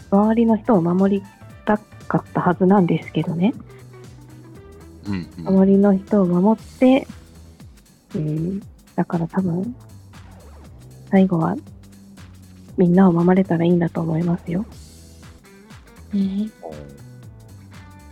[0.09, 1.25] 周りの人を守り
[1.65, 3.53] たかったはずなんですけどね。
[5.07, 5.47] うん、うん。
[5.47, 7.07] 周りの人を守って、
[8.15, 8.59] うん、
[8.95, 9.75] だから多分、
[11.09, 11.55] 最後は、
[12.77, 14.65] みんなを守れたらいいんだと思いますよ。
[16.13, 16.51] えー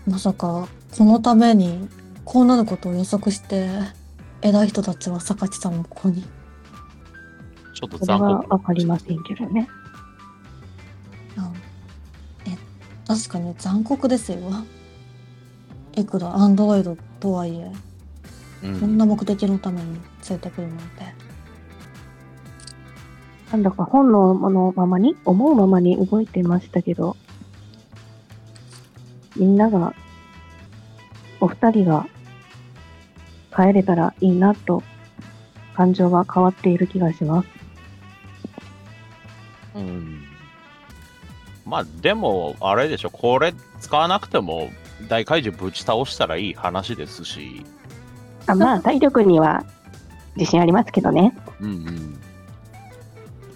[0.09, 0.67] まさか、
[0.97, 1.87] このために、
[2.25, 3.69] こうなることを予測して、
[4.41, 6.23] 偉い人たちは榊さんもここに。
[7.73, 8.53] ちょっとそれは残酷。
[8.53, 9.67] わかりませんけどね。
[11.37, 11.51] あ
[12.47, 12.57] え、
[13.07, 14.39] 確かに残酷ですよ。
[15.99, 16.35] いくら？
[16.35, 17.71] アンドロイドとはいえ、
[18.63, 20.83] うん、こんな目的のために連れてくるなんて。
[23.51, 27.17] なんだか本能のままに、思うままに動いてましたけど、
[29.35, 29.95] みんなが、
[31.41, 32.05] お二人が
[33.55, 34.83] 帰れたらいいなと、
[35.73, 37.47] 感情が変わっている気がします。
[39.73, 40.23] うん。
[41.65, 44.69] まあ、でも、あれでしょ、これ使わなくても、
[45.07, 47.65] 大怪獣ぶち倒したらいい話ですし、
[48.47, 49.63] あまあ、体力には
[50.35, 51.35] 自信ありますけどね。
[51.59, 52.19] うんうん。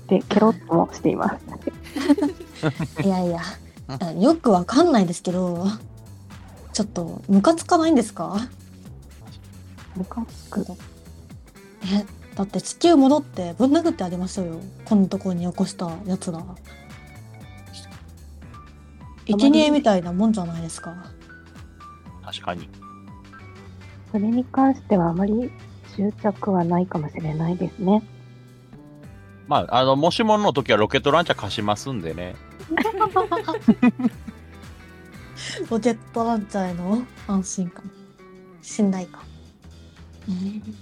[0.08, 3.02] で、ケロッともしています。
[3.04, 3.42] いやいや、
[4.20, 5.68] よくわかんないですけど、
[6.74, 8.38] ちょっと、ムカつかないんですか？
[9.96, 10.66] ムカつく。
[11.86, 14.56] え、だって地球戻ってぶん殴ってあげましょうよ。
[14.86, 16.44] こんなところに起こしたやつら。
[19.26, 20.96] 生贄みたいなもんじゃないですか。
[22.34, 22.68] 確かに。
[24.12, 25.52] それに関してはあまり
[25.96, 28.02] 執着はないかもしれないですね。
[29.48, 32.36] まあ、あの、もしもの時はロケットランチャー貸しますんでね。
[35.70, 37.92] ロケットランチャーへの安心感。
[38.62, 39.22] 信頼感。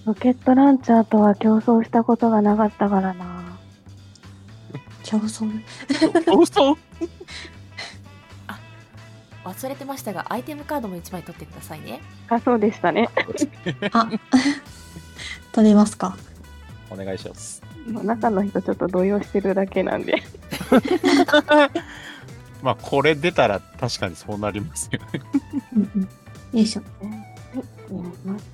[0.06, 3.58] ロケットランチャーとは競争したことがなかったからな。
[5.04, 5.50] 競争？
[6.40, 6.78] 嘘
[9.44, 13.10] 忘れてましたがアイテムカードも1枚取ってくださいねあ、そうでしたね。
[13.92, 14.10] あ、
[15.52, 16.16] 取りますか？
[16.90, 17.62] お願いします。
[17.88, 20.22] 中の人ちょっと動揺してるだけなんで。
[22.62, 25.22] まあ、これ出たら確かにそうなりますよね。
[26.54, 26.82] よいしょ。
[26.82, 28.46] はい、お願いします。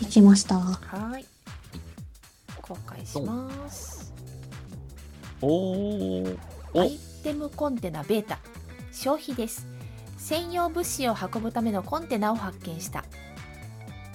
[0.00, 0.54] 行きました。
[0.60, 1.24] はい。
[2.62, 4.12] 公開します。
[5.40, 6.38] おー。
[6.74, 8.38] おアイテムコンテナベータ
[8.98, 9.68] 消費です。
[10.16, 13.04] 専用物資を運ぶためのコンテナを発見した。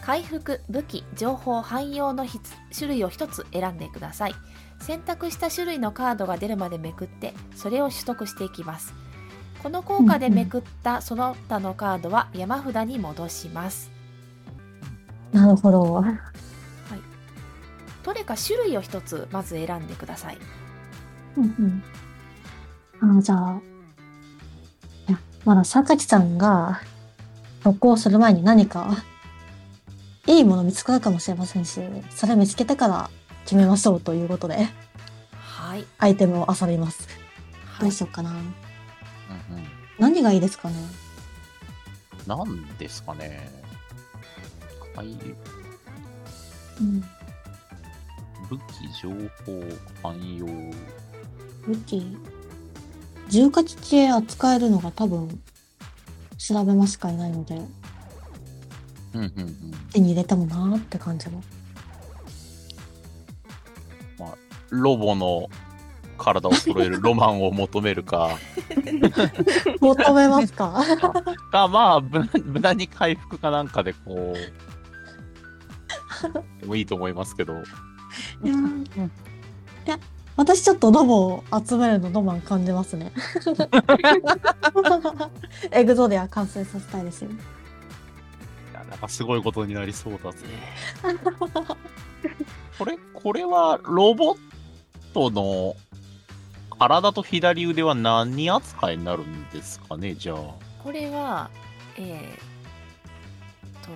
[0.01, 2.27] 回復武器情報汎用の
[2.77, 4.35] 種類を1つ選んでください。
[4.81, 8.93] 選択した種類のカードが出るまでめくってそれを取得していきます。
[9.63, 13.89] この効果でめくったその他のカードは山札に戻します。
[15.31, 16.03] なるほど。
[18.03, 20.37] どれか種類を1つまず選んでください。
[21.37, 21.55] うん
[23.01, 23.17] うん。
[23.17, 23.61] あじゃあ、
[25.45, 26.81] まだ榊さんが、
[27.63, 29.03] 特攻する前に何か、
[30.27, 33.09] いいもの見つかるかもしれませんし、それ見つけてから
[33.43, 34.69] 決めましょうということで、
[35.33, 37.07] はい、アイテムを遊びます。
[37.65, 38.29] はいどうしようかな。
[38.29, 38.53] うんうん
[39.99, 40.75] 何がいいですかね？
[42.25, 43.49] なんですかね。
[44.95, 45.07] はい。
[46.81, 47.01] うん。
[48.49, 48.61] 武器、
[49.01, 49.09] 情
[49.45, 49.63] 報、
[50.01, 50.45] 汎用。
[51.67, 52.17] 武器？
[53.29, 55.41] 重火器系扱えるのが多分、
[56.37, 57.65] 調べますしかいないので、うん
[59.13, 59.55] うんうん。
[59.91, 61.41] 手に入れてもなーって感じの。
[64.69, 65.49] ロボの
[66.17, 68.39] 体を揃えるロマンを求めるか。
[69.79, 70.83] 求めますか？
[71.51, 74.37] か、まあ、無無駄に回復かなんかでこう。
[76.61, 77.53] でもいいと思いますけど。
[77.53, 79.99] いや、
[80.35, 83.11] 私ちょっとロボを集めるのロマン感じますね。
[85.71, 87.29] エグゾデア完成させたいですよ。
[87.31, 87.33] い
[88.73, 90.39] やなんかすごいことになりそうだぜ。
[92.79, 94.37] これ、これはロボッ
[95.13, 95.75] トの
[96.79, 100.37] 体と左腕は何扱いになるんですかね、じゃあ。
[100.83, 101.51] これは
[101.95, 103.91] えー、と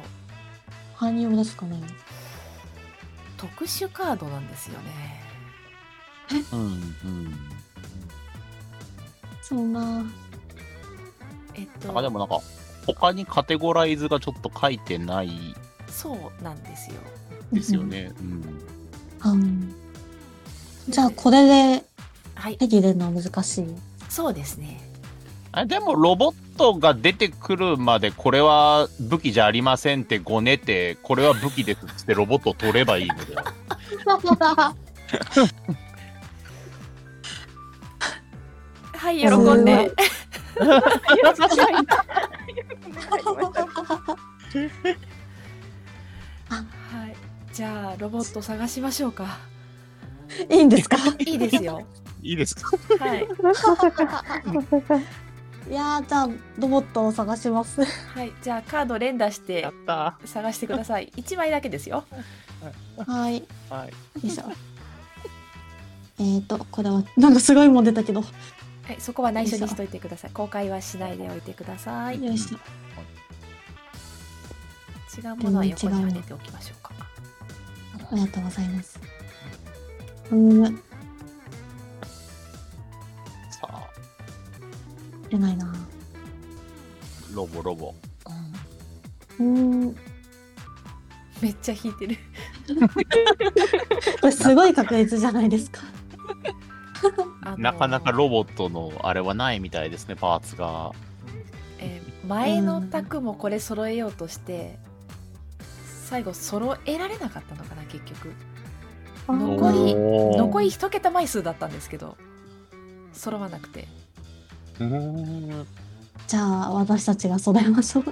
[0.95, 1.81] 汎用ですかね。
[3.37, 5.26] 特殊カードなんですよね
[6.51, 7.35] うんうん。
[9.41, 10.03] そんな、
[11.55, 12.39] えっとあ、でもなんか、
[12.85, 15.55] 他にカテゴライズがちょっと書いてない
[15.89, 16.95] そうなんですよ
[17.51, 18.11] ですよね。
[19.23, 19.31] うん。
[19.33, 19.75] うん。
[20.89, 21.45] じゃあ、これ
[21.77, 21.83] で
[22.35, 23.65] はい手に入れるのは難しい？
[24.09, 24.81] そうですね
[25.51, 34.75] あでも、ロボットが出てくるまで、これは武器じゃありませんってごねて、これは武器ですっつってロボットを取ればいいのでは。
[39.07, 39.29] はい喜ん
[39.63, 39.73] で。
[39.73, 39.91] はい
[47.53, 49.39] じゃあロボット探しましょうか
[50.49, 50.81] いいんで。
[50.81, 51.49] すかいいで。
[51.49, 51.85] すよ
[52.21, 52.45] いいで。
[52.45, 53.25] すかはい
[55.69, 57.83] いやー、じゃあ、ロボットを探します。
[57.83, 59.67] はいじゃあカード連打して
[60.25, 61.79] 探してください1枚だけで。
[61.79, 62.03] すよ
[63.05, 63.43] はい。
[63.69, 63.87] は
[64.21, 64.27] い。
[64.27, 64.43] いしょ。
[66.19, 68.23] えーと、これは、なんかすごいもん出たけど。
[68.87, 70.31] はいそこは内緒にしといてください。
[70.31, 72.19] 公開はしないでおいてください。
[72.19, 72.57] 違よいしょ。
[75.33, 76.93] うものは横にはめておきましょうか。
[78.09, 78.97] ありがとうございます。
[80.31, 80.77] うーん、
[83.51, 83.89] さあ、
[85.29, 85.73] 出ないな。
[87.33, 87.93] ロボロボ。
[89.39, 89.95] うーん、
[91.41, 92.17] めっちゃ引いてる。
[94.21, 95.81] これすごい確率じゃないですか。
[97.57, 100.93] なかなかロボットのあれはないみたいですね、パーツが。
[101.79, 104.77] えー前の卓もこれ揃えようとして
[106.09, 108.33] 最後揃えられなかったのかな結局
[109.29, 109.95] 残り
[110.37, 112.17] 残り一桁枚数だったんですけど
[113.13, 113.87] 揃わなくて
[114.79, 114.85] うー
[115.63, 115.67] ん。
[116.27, 118.03] じゃあ、私たちが揃えましょう。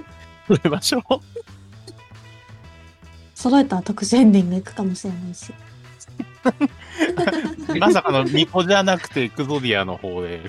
[0.48, 1.02] 取れましょう。
[3.34, 5.52] 揃えたら特殊エンディングいくかもしれないし。
[7.78, 10.42] まさかのミコじゃなくてエクゾディアの方で。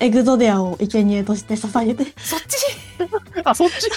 [0.00, 2.04] エグゾデアを生贄として捧げて。
[2.18, 2.56] そっち？
[3.44, 3.88] あ、そっち？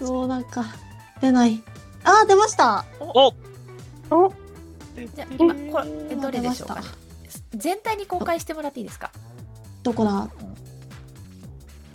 [0.04, 0.64] そう、なんか、
[1.20, 1.62] 出ない。
[2.04, 2.84] あー、出ました。
[3.00, 3.32] お！
[3.32, 6.82] じゃあ今これえどれでしょうか？
[7.54, 9.10] 全体に公開してもらっていいですか？
[9.82, 10.28] どこだ？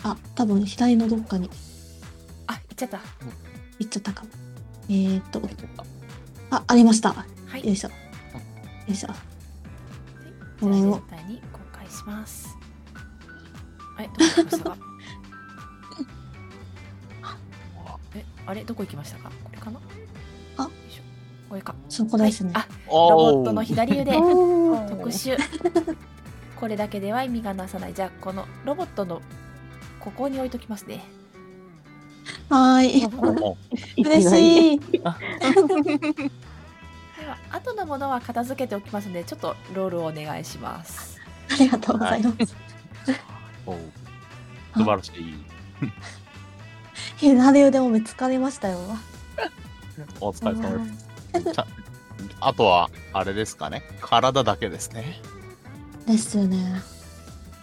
[0.03, 1.49] あ、多分左のどっかに。
[2.47, 2.99] あいっちゃった。
[3.79, 4.29] 行っちゃったかも。
[4.89, 5.41] えーと、
[6.51, 7.13] あ、ありました。
[7.13, 7.25] は
[7.57, 7.65] い。
[7.65, 7.89] よいしょ。
[7.89, 7.95] よ
[8.88, 9.07] いしょ。
[9.07, 9.15] じゃあ
[10.61, 12.55] これを全体に公開します。
[13.95, 14.77] はいどこ行きましたか？
[18.15, 18.63] えあれ？
[18.63, 19.29] どこ行きましたか？
[19.43, 19.79] これかな？
[20.57, 20.63] あ。
[20.63, 21.03] よいしょ。
[21.49, 21.75] これか。
[21.89, 22.51] そこですね。
[22.53, 24.11] はい、あおロボットの左腕。
[24.17, 25.38] 特殊。
[26.59, 27.93] これだけでは意味がなさない。
[27.93, 29.21] じゃあこのロボットの
[29.99, 31.03] ここに置いときますね
[32.49, 33.07] はーい。
[33.07, 33.57] も
[33.97, 34.80] 嬉しい。
[34.80, 35.17] では
[37.51, 41.19] 後のものは片付けておきますのでちょっとロールをお願いします
[41.49, 42.55] ありがとうございます。
[44.76, 45.36] 素晴らしい。
[47.17, 48.80] 左腕も見つかりましたよ。
[50.19, 51.59] お疲れ様です。
[52.41, 53.84] あとは、あれですかね。
[54.01, 55.21] 体だけですね。
[56.05, 56.82] ですよね。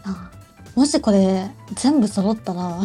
[0.04, 0.30] あ
[0.74, 2.80] もしこれ全部揃ったら、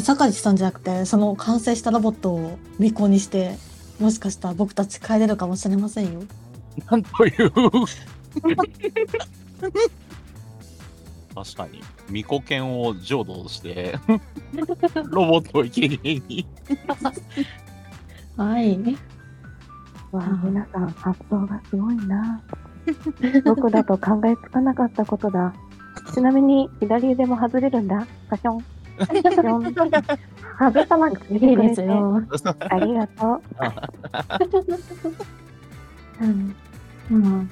[0.00, 3.56] 坂地さんじゃなくて、その完成したロボットを巫女にして、
[4.00, 6.22] もしかしたら僕たち帰れるかもしれませんよ。
[6.90, 7.52] なんという。
[11.34, 13.98] 確かに、巫女犬を浄土して、
[15.10, 16.46] ロボットを生贄に。
[18.36, 18.78] はい。
[20.12, 22.40] わあ、皆さん、発想がすごいな。
[23.44, 25.54] 僕だと考えつかなかったことだ。
[26.12, 28.06] ちなみに、左腕も外れるんだ。
[28.28, 28.64] パション。
[28.98, 29.74] パション。
[30.58, 31.86] 外さなくていいでですすよ。
[31.86, 32.22] よ。
[32.70, 33.42] ありがとう。
[36.20, 36.56] うん。
[37.10, 37.50] うん。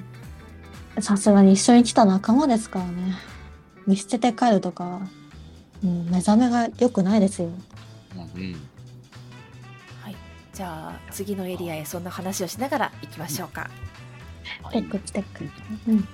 [1.00, 3.14] さすがに一緒に来た仲間ですからね。
[3.86, 5.00] 見捨てて帰るとか、
[5.82, 7.48] うん、目覚めが良くないですよ。
[8.36, 8.56] うん
[10.02, 10.16] はい
[10.52, 13.70] じゃあ次のエリアへそんな話をしながら行きましょうか
[14.62, 15.48] はいテックテック。
[15.88, 16.08] うん。